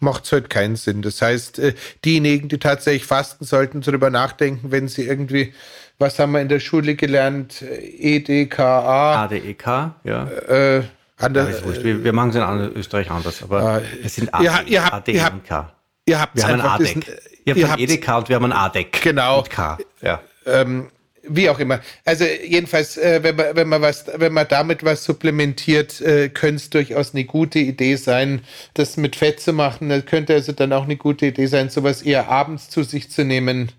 [0.00, 1.02] macht es halt keinen Sinn.
[1.02, 1.74] Das heißt, äh,
[2.04, 5.52] diejenigen, die tatsächlich fasten, sollten darüber nachdenken, wenn sie irgendwie,
[5.98, 7.62] was haben wir in der Schule gelernt?
[7.62, 9.24] EDKA.
[9.24, 9.66] ADEK,
[10.04, 10.28] ja.
[10.48, 10.82] Äh,
[11.18, 14.64] Anders, ja, wir, wir machen es in Österreich anders, aber äh, es sind AD, ihr,
[14.66, 15.14] ihr habt, ADEK.
[15.14, 15.72] Ihr habt,
[16.06, 17.20] ihr habt wir haben ein ADEC.
[17.44, 19.02] Ihr habt ein EDK und wir haben ein ADEC.
[19.02, 19.42] Genau.
[19.42, 19.78] K.
[20.00, 20.20] Ja.
[20.46, 20.90] Ähm,
[21.24, 21.80] wie auch immer.
[22.04, 26.56] Also jedenfalls, äh, wenn man wenn man was, wenn man damit was supplementiert, äh, könnte
[26.56, 28.42] es durchaus eine gute Idee sein,
[28.74, 29.88] das mit Fett zu machen.
[29.88, 33.24] Das könnte also dann auch eine gute Idee sein, sowas eher abends zu sich zu
[33.24, 33.72] nehmen.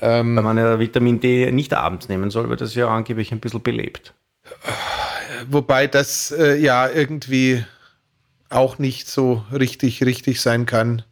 [0.00, 3.40] Ähm, Weil man ja Vitamin D nicht abends nehmen soll, weil das ja angeblich ein
[3.40, 4.12] bisschen belebt.
[5.48, 7.64] Wobei das äh, ja irgendwie
[8.50, 11.02] auch nicht so richtig richtig sein kann.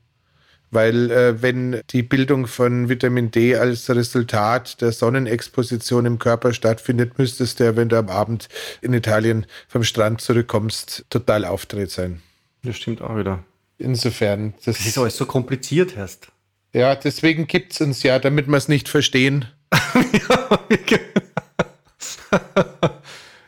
[0.73, 7.19] Weil äh, wenn die Bildung von Vitamin D als Resultat der Sonnenexposition im Körper stattfindet,
[7.19, 8.49] müsstest du ja, wenn du am Abend
[8.81, 12.23] in Italien vom Strand zurückkommst, total aufdreht sein.
[12.65, 13.45] Das stimmt auch wieder.
[13.77, 14.55] Insofern.
[14.65, 16.29] Das, das ist alles so kompliziert, Herst.
[16.73, 19.45] Ja, deswegen gibt es uns ja, damit wir es nicht verstehen.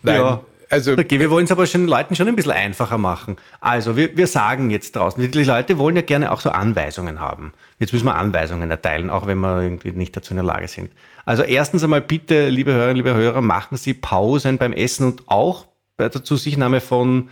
[0.03, 0.45] Nein, ja.
[0.75, 3.37] Also, okay, wir wollen es aber den Leuten schon ein bisschen einfacher machen.
[3.61, 7.53] Also, wir, wir sagen jetzt draußen, die Leute wollen ja gerne auch so Anweisungen haben.
[7.79, 10.91] Jetzt müssen wir Anweisungen erteilen, auch wenn wir irgendwie nicht dazu in der Lage sind.
[11.25, 15.67] Also, erstens einmal bitte, liebe Hörerinnen, liebe Hörer, machen Sie Pausen beim Essen und auch
[15.97, 17.29] bei der Zusichtnahme von,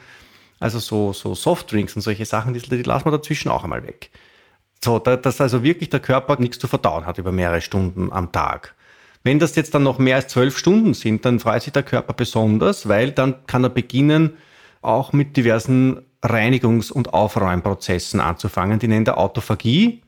[0.61, 4.11] also so, so Softdrinks und solche Sachen, die, die lassen wir dazwischen auch einmal weg.
[4.85, 8.77] So, dass also wirklich der Körper nichts zu verdauen hat über mehrere Stunden am Tag.
[9.25, 12.13] Wenn das jetzt dann noch mehr als zwölf Stunden sind, dann freut sich der Körper
[12.13, 14.37] besonders, weil dann kann er beginnen,
[14.81, 18.79] auch mit diversen Reinigungs- und Aufräumprozessen anzufangen.
[18.79, 20.03] Die nennt er Autophagie.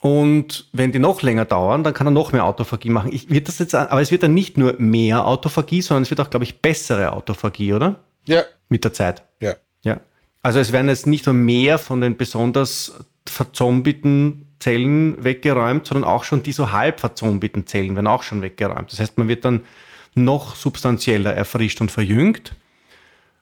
[0.00, 3.12] Und wenn die noch länger dauern, dann kann er noch mehr Autophagie machen.
[3.12, 6.20] Ich wird das jetzt, aber es wird dann nicht nur mehr Autophagie, sondern es wird
[6.20, 8.00] auch, glaube ich, bessere Autophagie, oder?
[8.24, 8.42] Ja.
[8.68, 9.22] Mit der Zeit.
[9.40, 9.56] Ja.
[9.82, 10.00] Ja.
[10.42, 12.94] Also es werden jetzt nicht nur mehr von den besonders
[13.26, 18.92] verzombiten Zellen weggeräumt, sondern auch schon die so halb verzombiten Zellen werden auch schon weggeräumt.
[18.92, 19.62] Das heißt, man wird dann
[20.14, 22.54] noch substanzieller erfrischt und verjüngt.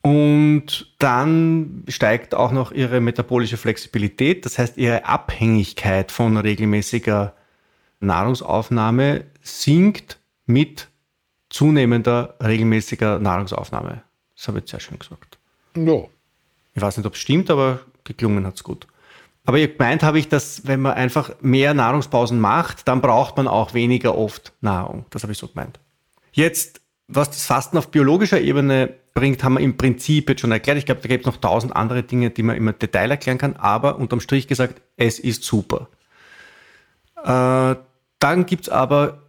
[0.01, 7.35] Und dann steigt auch noch ihre metabolische Flexibilität, das heißt, ihre Abhängigkeit von regelmäßiger
[8.01, 10.89] Nahrungsaufnahme sinkt mit
[11.51, 14.03] zunehmender regelmäßiger Nahrungsaufnahme.
[14.37, 15.39] Das habe ich sehr schön gesagt.
[15.75, 16.11] No.
[16.75, 18.87] Ich weiß nicht, ob es stimmt, aber geklungen hat es gut.
[19.49, 23.73] Aber gemeint habe ich, dass wenn man einfach mehr Nahrungspausen macht, dann braucht man auch
[23.73, 25.07] weniger oft Nahrung.
[25.09, 25.81] Das habe ich so gemeint.
[26.33, 30.77] Jetzt, was das Fasten auf biologischer Ebene bringt, haben wir im Prinzip jetzt schon erklärt.
[30.77, 33.57] Ich glaube, da gibt es noch tausend andere Dinge, die man im Detail erklären kann.
[33.57, 35.89] Aber unterm Strich gesagt, es ist super.
[37.17, 37.77] Äh,
[38.19, 39.28] dann gibt es aber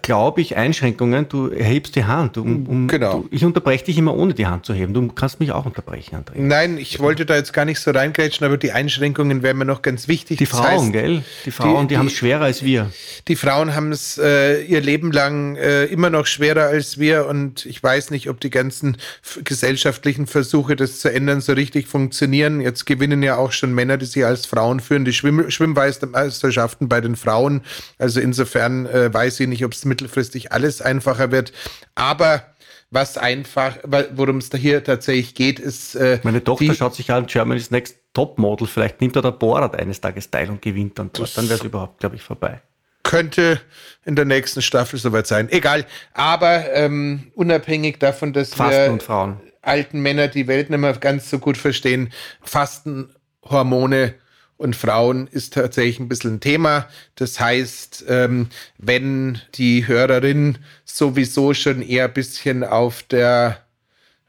[0.00, 1.28] glaube ich, Einschränkungen.
[1.28, 2.38] Du erhebst die Hand.
[2.38, 3.20] Um, um, genau.
[3.20, 4.94] Du, ich unterbreche dich immer ohne die Hand zu heben.
[4.94, 6.36] Du kannst mich auch unterbrechen, André.
[6.36, 9.82] Nein, ich wollte da jetzt gar nicht so reingrätschen, aber die Einschränkungen wären mir noch
[9.82, 10.38] ganz wichtig.
[10.38, 11.22] Die Frauen, das heißt, gell?
[11.44, 12.90] Die Frauen, die, die haben es schwerer als wir.
[13.28, 17.66] Die Frauen haben es äh, ihr Leben lang äh, immer noch schwerer als wir und
[17.66, 18.96] ich weiß nicht, ob die ganzen
[19.44, 22.62] gesellschaftlichen Versuche, das zu ändern, so richtig funktionieren.
[22.62, 27.02] Jetzt gewinnen ja auch schon Männer, die sich als Frauen führen, die Schwimm Schwimmmeisterschaften bei
[27.02, 27.60] den Frauen.
[27.98, 31.52] Also insofern äh, weiß ich nicht, ob es mittelfristig alles einfacher wird.
[31.94, 32.42] Aber
[32.90, 33.78] was einfach,
[34.14, 35.94] worum es da hier tatsächlich geht, ist.
[35.94, 38.66] Äh, Meine Tochter die, schaut sich an Germany's Next Topmodel.
[38.66, 41.36] Vielleicht nimmt er der Borat eines Tages teil und gewinnt dann dort.
[41.36, 42.60] Dann wäre es überhaupt, glaube ich, vorbei.
[43.02, 43.60] Könnte
[44.04, 45.48] in der nächsten Staffel soweit sein.
[45.50, 45.86] Egal.
[46.12, 49.40] Aber ähm, unabhängig davon, dass Fasten wir und Frauen.
[49.62, 52.12] alten Männer die Welt nicht mehr ganz so gut verstehen,
[52.42, 54.14] Fastenhormone
[54.62, 56.88] und Frauen ist tatsächlich ein bisschen ein Thema.
[57.16, 58.48] Das heißt, ähm,
[58.78, 63.62] wenn die Hörerin sowieso schon eher ein bisschen auf der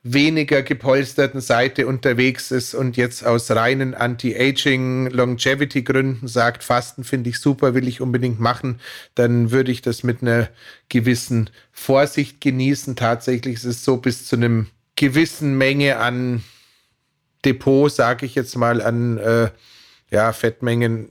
[0.03, 7.39] weniger gepolsterten Seite unterwegs ist und jetzt aus reinen Anti-Aging, Longevity-Gründen sagt, Fasten finde ich
[7.39, 8.81] super, will ich unbedingt machen,
[9.15, 10.49] dann würde ich das mit einer
[10.89, 12.97] gewissen Vorsicht genießen.
[12.97, 14.67] Tatsächlich ist es so bis zu einem
[14.97, 16.43] gewissen Menge an
[17.45, 19.51] Depot, sage ich jetzt mal, an äh,
[20.13, 21.09] ja, Fettmengen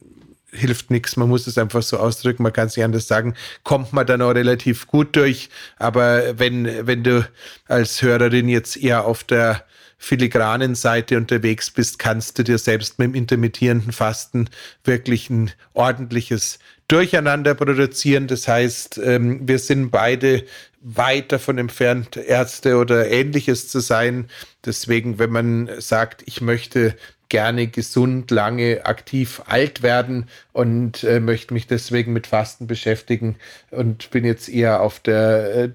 [0.52, 3.34] hilft nichts, man muss es einfach so ausdrücken, man kann es nicht anders sagen,
[3.64, 5.48] kommt man dann auch relativ gut durch.
[5.78, 7.26] Aber wenn, wenn du
[7.66, 9.64] als Hörerin jetzt eher auf der
[9.98, 14.48] filigranen Seite unterwegs bist, kannst du dir selbst mit dem intermittierenden Fasten
[14.84, 18.26] wirklich ein ordentliches Durcheinander produzieren.
[18.26, 20.44] Das heißt, ähm, wir sind beide
[20.80, 24.28] weit davon entfernt, Ärzte oder ähnliches zu sein.
[24.64, 26.96] Deswegen, wenn man sagt, ich möchte
[27.32, 33.36] gerne gesund, lange, aktiv alt werden und äh, möchte mich deswegen mit Fasten beschäftigen
[33.70, 35.70] und bin jetzt eher auf der äh,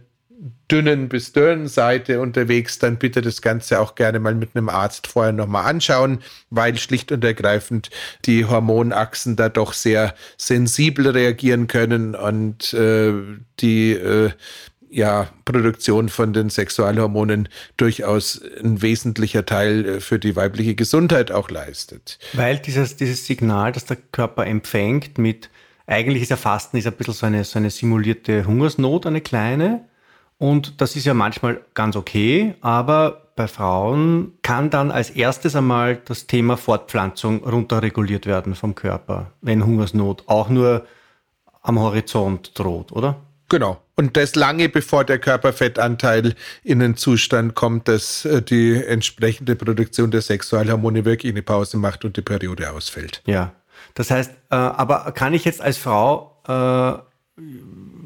[0.69, 5.07] dünnen bis dünnen Seite unterwegs, dann bitte das Ganze auch gerne mal mit einem Arzt
[5.07, 6.19] vorher nochmal anschauen,
[6.51, 7.89] weil schlicht und ergreifend
[8.25, 13.13] die Hormonachsen da doch sehr sensibel reagieren können und äh,
[13.59, 14.29] die äh,
[14.89, 21.49] ja, Produktion von den Sexualhormonen durchaus ein wesentlicher Teil äh, für die weibliche Gesundheit auch
[21.49, 22.19] leistet.
[22.33, 25.49] Weil dieses, dieses Signal, das der Körper empfängt mit
[25.87, 29.85] eigentlich ist ja Fasten ist ein bisschen so eine, so eine simulierte Hungersnot, eine kleine.
[30.37, 35.95] Und das ist ja manchmal ganz okay, aber bei Frauen kann dann als erstes einmal
[35.95, 40.85] das Thema Fortpflanzung runterreguliert werden vom Körper, wenn Hungersnot auch nur
[41.61, 43.21] am Horizont droht, oder?
[43.49, 43.77] Genau.
[43.99, 50.11] Und das lange bevor der Körperfettanteil in den Zustand kommt, dass äh, die entsprechende Produktion
[50.11, 53.23] der Sexualhormone wirklich eine Pause macht und die Periode ausfällt.
[53.25, 53.53] Ja.
[53.95, 57.41] Das heißt, äh, aber kann ich jetzt als Frau äh,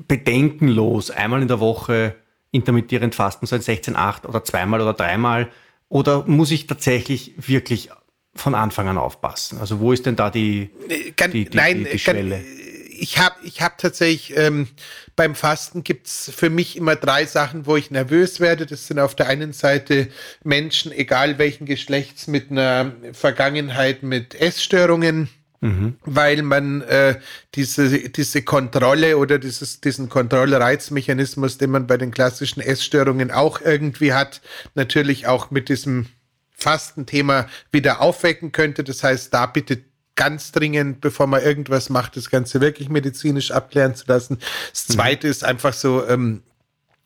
[0.07, 2.15] bedenkenlos einmal in der Woche
[2.51, 5.49] intermittierend fasten, so ein 16-8 oder zweimal oder dreimal?
[5.89, 7.89] Oder muss ich tatsächlich wirklich
[8.33, 9.59] von Anfang an aufpassen?
[9.59, 10.69] Also wo ist denn da die,
[11.17, 12.37] kann, die, die, nein, die, die Schwelle?
[12.37, 12.60] Kann,
[13.01, 14.67] ich habe ich hab tatsächlich ähm,
[15.15, 18.67] beim Fasten gibt's für mich immer drei Sachen, wo ich nervös werde.
[18.67, 20.07] Das sind auf der einen Seite
[20.43, 25.29] Menschen, egal welchen Geschlechts, mit einer Vergangenheit mit Essstörungen.
[25.61, 25.95] Mhm.
[26.05, 27.19] Weil man äh,
[27.55, 34.13] diese, diese Kontrolle oder dieses, diesen Kontrollreizmechanismus, den man bei den klassischen Essstörungen auch irgendwie
[34.13, 34.41] hat,
[34.73, 36.07] natürlich auch mit diesem
[36.51, 38.83] Fastenthema wieder aufwecken könnte.
[38.83, 39.81] Das heißt, da bitte
[40.15, 44.37] ganz dringend, bevor man irgendwas macht, das Ganze wirklich medizinisch abklären zu lassen.
[44.71, 44.93] Das mhm.
[44.93, 45.31] Zweite mhm.
[45.31, 46.43] ist einfach so, ähm,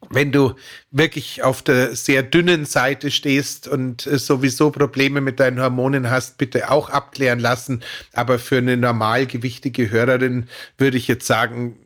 [0.10, 0.54] wenn du
[0.92, 6.38] wirklich auf der sehr dünnen Seite stehst und äh, sowieso Probleme mit deinen Hormonen hast,
[6.38, 7.84] bitte auch abklären lassen.
[8.14, 10.48] Aber für eine normalgewichtige Hörerin
[10.78, 11.78] würde ich jetzt sagen,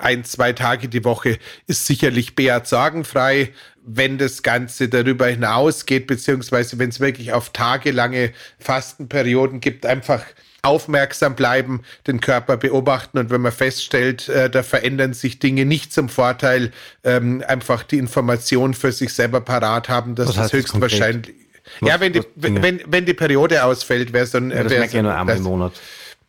[0.00, 3.50] ein, zwei Tage die Woche ist sicherlich Beat sorgenfrei.
[3.88, 10.24] Wenn das Ganze darüber hinausgeht, beziehungsweise wenn es wirklich auf tagelange Fastenperioden gibt, einfach
[10.62, 15.92] aufmerksam bleiben, den Körper beobachten und wenn man feststellt, äh, da verändern sich Dinge nicht
[15.92, 16.72] zum Vorteil,
[17.04, 21.34] ähm, einfach die Information für sich selber parat haben, dass das höchstwahrscheinlich.
[21.80, 24.50] Ja, wenn die, wenn, wenn die Periode ausfällt, wäre so ein.
[24.50, 25.72] Ja, das merke ich ja nur einmal im Monat.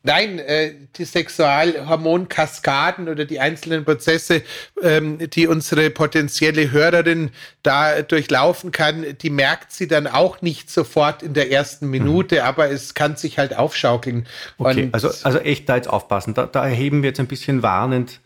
[0.07, 4.41] Nein, äh, die Sexualhormonkaskaden oder die einzelnen Prozesse,
[4.81, 7.31] ähm, die unsere potenzielle Hörerin
[7.61, 12.41] da durchlaufen kann, die merkt sie dann auch nicht sofort in der ersten Minute, mhm.
[12.41, 14.27] aber es kann sich halt aufschaukeln.
[14.57, 16.33] Okay, Und also, also echt da jetzt aufpassen.
[16.33, 18.21] Da, da erheben wir jetzt ein bisschen warnend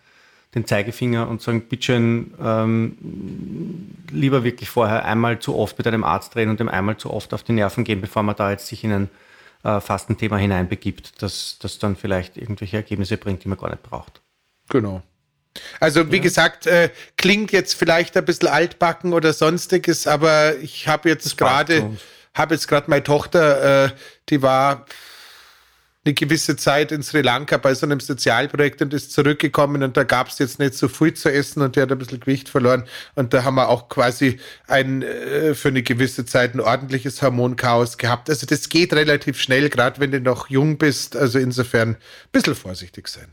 [0.54, 2.96] den Zeigefinger und sagen, bitte ähm,
[4.12, 7.34] lieber wirklich vorher einmal zu oft mit einem Arzt reden und dem einmal zu oft
[7.34, 9.10] auf die Nerven gehen, bevor man da jetzt sich in ein
[9.64, 14.22] äh, Fastenthema hineinbegibt, das, das dann vielleicht irgendwelche Ergebnisse bringt, die man gar nicht braucht.
[14.70, 15.02] Genau.
[15.80, 16.22] Also wie ja.
[16.22, 21.98] gesagt, äh, klingt jetzt vielleicht ein bisschen altbacken oder sonstiges, aber ich habe jetzt gerade,
[22.34, 23.90] habe jetzt gerade meine Tochter, äh,
[24.30, 24.86] die war
[26.04, 30.04] eine gewisse Zeit in Sri Lanka bei so einem Sozialprojekt und ist zurückgekommen und da
[30.04, 32.86] gab es jetzt nicht so viel zu essen und der hat ein bisschen Gewicht verloren
[33.14, 38.00] und da haben wir auch quasi ein äh, für eine gewisse Zeit ein ordentliches Hormonchaos
[38.00, 38.32] gehabt.
[38.32, 41.16] Also das geht relativ schnell, gerade wenn du noch jung bist.
[41.16, 41.98] Also insofern ein
[42.32, 43.28] bisschen vorsichtig sein.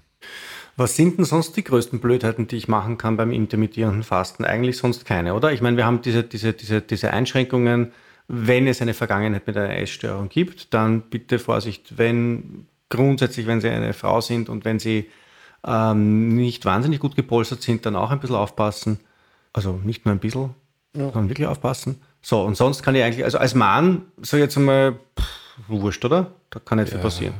[0.77, 4.45] Was sind denn sonst die größten Blödheiten, die ich machen kann beim intermittierenden Fasten?
[4.45, 5.53] Eigentlich sonst keine, oder?
[5.53, 7.93] Ich meine, wir haben diese, diese, diese, diese Einschränkungen,
[8.29, 13.69] wenn es eine Vergangenheit mit einer Essstörung gibt, dann bitte Vorsicht, wenn grundsätzlich, wenn Sie
[13.69, 15.09] eine Frau sind und wenn Sie
[15.67, 19.01] ähm, nicht wahnsinnig gut gepolstert sind, dann auch ein bisschen aufpassen.
[19.53, 20.55] Also nicht nur ein bisschen,
[20.95, 21.05] ja.
[21.05, 22.01] sondern wirklich aufpassen.
[22.21, 26.33] So, und sonst kann ich eigentlich, also als Mann, so jetzt einmal, pff, wurscht, oder?
[26.51, 26.97] Da kann nicht ja.
[26.97, 27.35] viel passieren.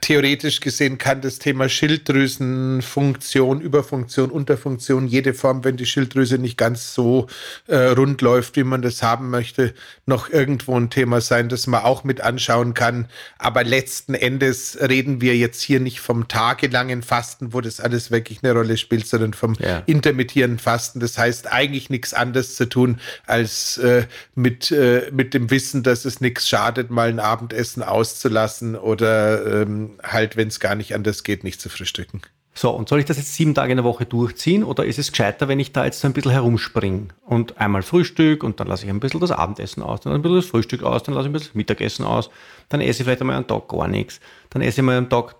[0.00, 6.94] Theoretisch gesehen kann das Thema Schilddrüsenfunktion, Überfunktion, Unterfunktion, jede Form, wenn die Schilddrüse nicht ganz
[6.94, 7.26] so
[7.66, 9.74] äh, rund läuft, wie man das haben möchte,
[10.06, 13.08] noch irgendwo ein Thema sein, das man auch mit anschauen kann.
[13.38, 18.42] Aber letzten Endes reden wir jetzt hier nicht vom tagelangen Fasten, wo das alles wirklich
[18.42, 19.82] eine Rolle spielt, sondern vom ja.
[19.86, 21.00] intermittierenden Fasten.
[21.00, 26.04] Das heißt eigentlich nichts anderes zu tun, als äh, mit, äh, mit dem Wissen, dass
[26.04, 31.24] es nichts schadet, mal ein Abendessen auszulassen oder ähm, halt, wenn es gar nicht anders
[31.24, 32.22] geht, nicht zu frühstücken.
[32.58, 35.10] So, und soll ich das jetzt sieben Tage in der Woche durchziehen oder ist es
[35.10, 38.84] gescheiter, wenn ich da jetzt so ein bisschen herumspringe und einmal Frühstück und dann lasse
[38.84, 41.30] ich ein bisschen das Abendessen aus, dann ein bisschen das Frühstück aus, dann lasse ich
[41.30, 42.30] ein bisschen das Mittagessen aus,
[42.70, 45.36] dann esse ich vielleicht einmal einen Tag gar nichts, dann esse ich mal am Tag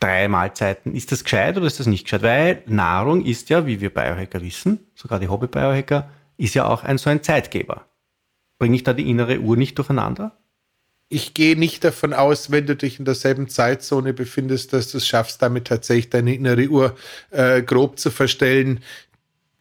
[0.00, 0.94] drei Mahlzeiten.
[0.94, 2.22] Ist das gescheit oder ist das nicht gescheit?
[2.22, 6.96] Weil Nahrung ist ja, wie wir Biohacker wissen, sogar die Hobby-Biohacker, ist ja auch ein
[6.96, 7.84] so ein Zeitgeber.
[8.58, 10.38] Bringe ich da die innere Uhr nicht durcheinander?
[11.14, 15.06] Ich gehe nicht davon aus, wenn du dich in derselben Zeitzone befindest, dass du es
[15.06, 16.96] schaffst, damit tatsächlich deine innere Uhr
[17.30, 18.80] äh, grob zu verstellen.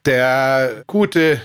[0.05, 1.39] Der gute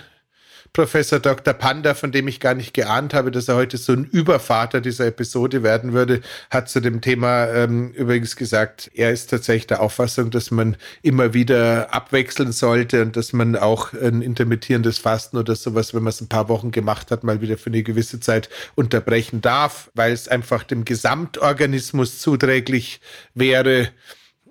[0.72, 1.54] Professor Dr.
[1.54, 5.06] Panda, von dem ich gar nicht geahnt habe, dass er heute so ein Übervater dieser
[5.06, 10.30] Episode werden würde, hat zu dem Thema ähm, übrigens gesagt, er ist tatsächlich der Auffassung,
[10.30, 15.94] dass man immer wieder abwechseln sollte und dass man auch ein intermittierendes Fasten oder sowas,
[15.94, 19.40] wenn man es ein paar Wochen gemacht hat, mal wieder für eine gewisse Zeit unterbrechen
[19.40, 23.00] darf, weil es einfach dem Gesamtorganismus zuträglich
[23.34, 23.88] wäre.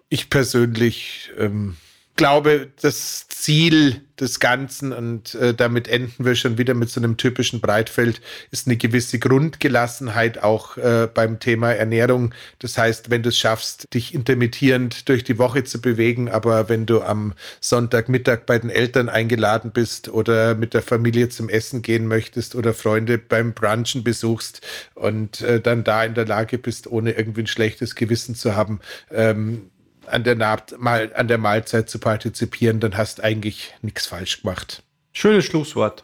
[0.09, 1.75] ich persönlich ähm,
[2.17, 7.17] glaube, das Ziel des Ganzen, und äh, damit enden wir schon wieder mit so einem
[7.17, 8.19] typischen Breitfeld,
[8.51, 12.33] ist eine gewisse Grundgelassenheit auch äh, beim Thema Ernährung.
[12.59, 16.85] Das heißt, wenn du es schaffst, dich intermittierend durch die Woche zu bewegen, aber wenn
[16.85, 22.07] du am Sonntagmittag bei den Eltern eingeladen bist oder mit der Familie zum Essen gehen
[22.07, 24.61] möchtest oder Freunde beim Brunchen besuchst
[24.95, 28.79] und äh, dann da in der Lage bist, ohne irgendwie ein schlechtes Gewissen zu haben,
[29.11, 29.69] ähm,
[30.07, 30.35] an der,
[30.77, 34.83] mal, an der Mahlzeit zu partizipieren, dann hast eigentlich nichts falsch gemacht.
[35.13, 36.03] Schönes Schlusswort.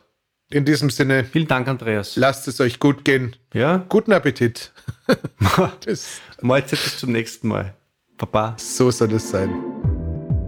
[0.49, 1.24] In diesem Sinne.
[1.24, 2.16] Vielen Dank, Andreas.
[2.16, 3.36] Lasst es euch gut gehen.
[3.54, 3.86] Ja.
[3.89, 4.72] Guten Appetit.
[6.41, 7.74] Mahlzeit bis zum nächsten Mal.
[8.18, 8.56] Papa.
[8.58, 9.49] So soll es sein.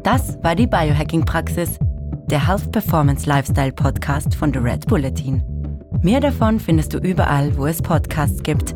[0.04, 1.80] Das war die Biohacking-Praxis,
[2.30, 5.44] der Health Performance Lifestyle Podcast von The Red Bulletin.
[6.04, 8.76] Mehr davon findest du überall, wo es Podcasts gibt,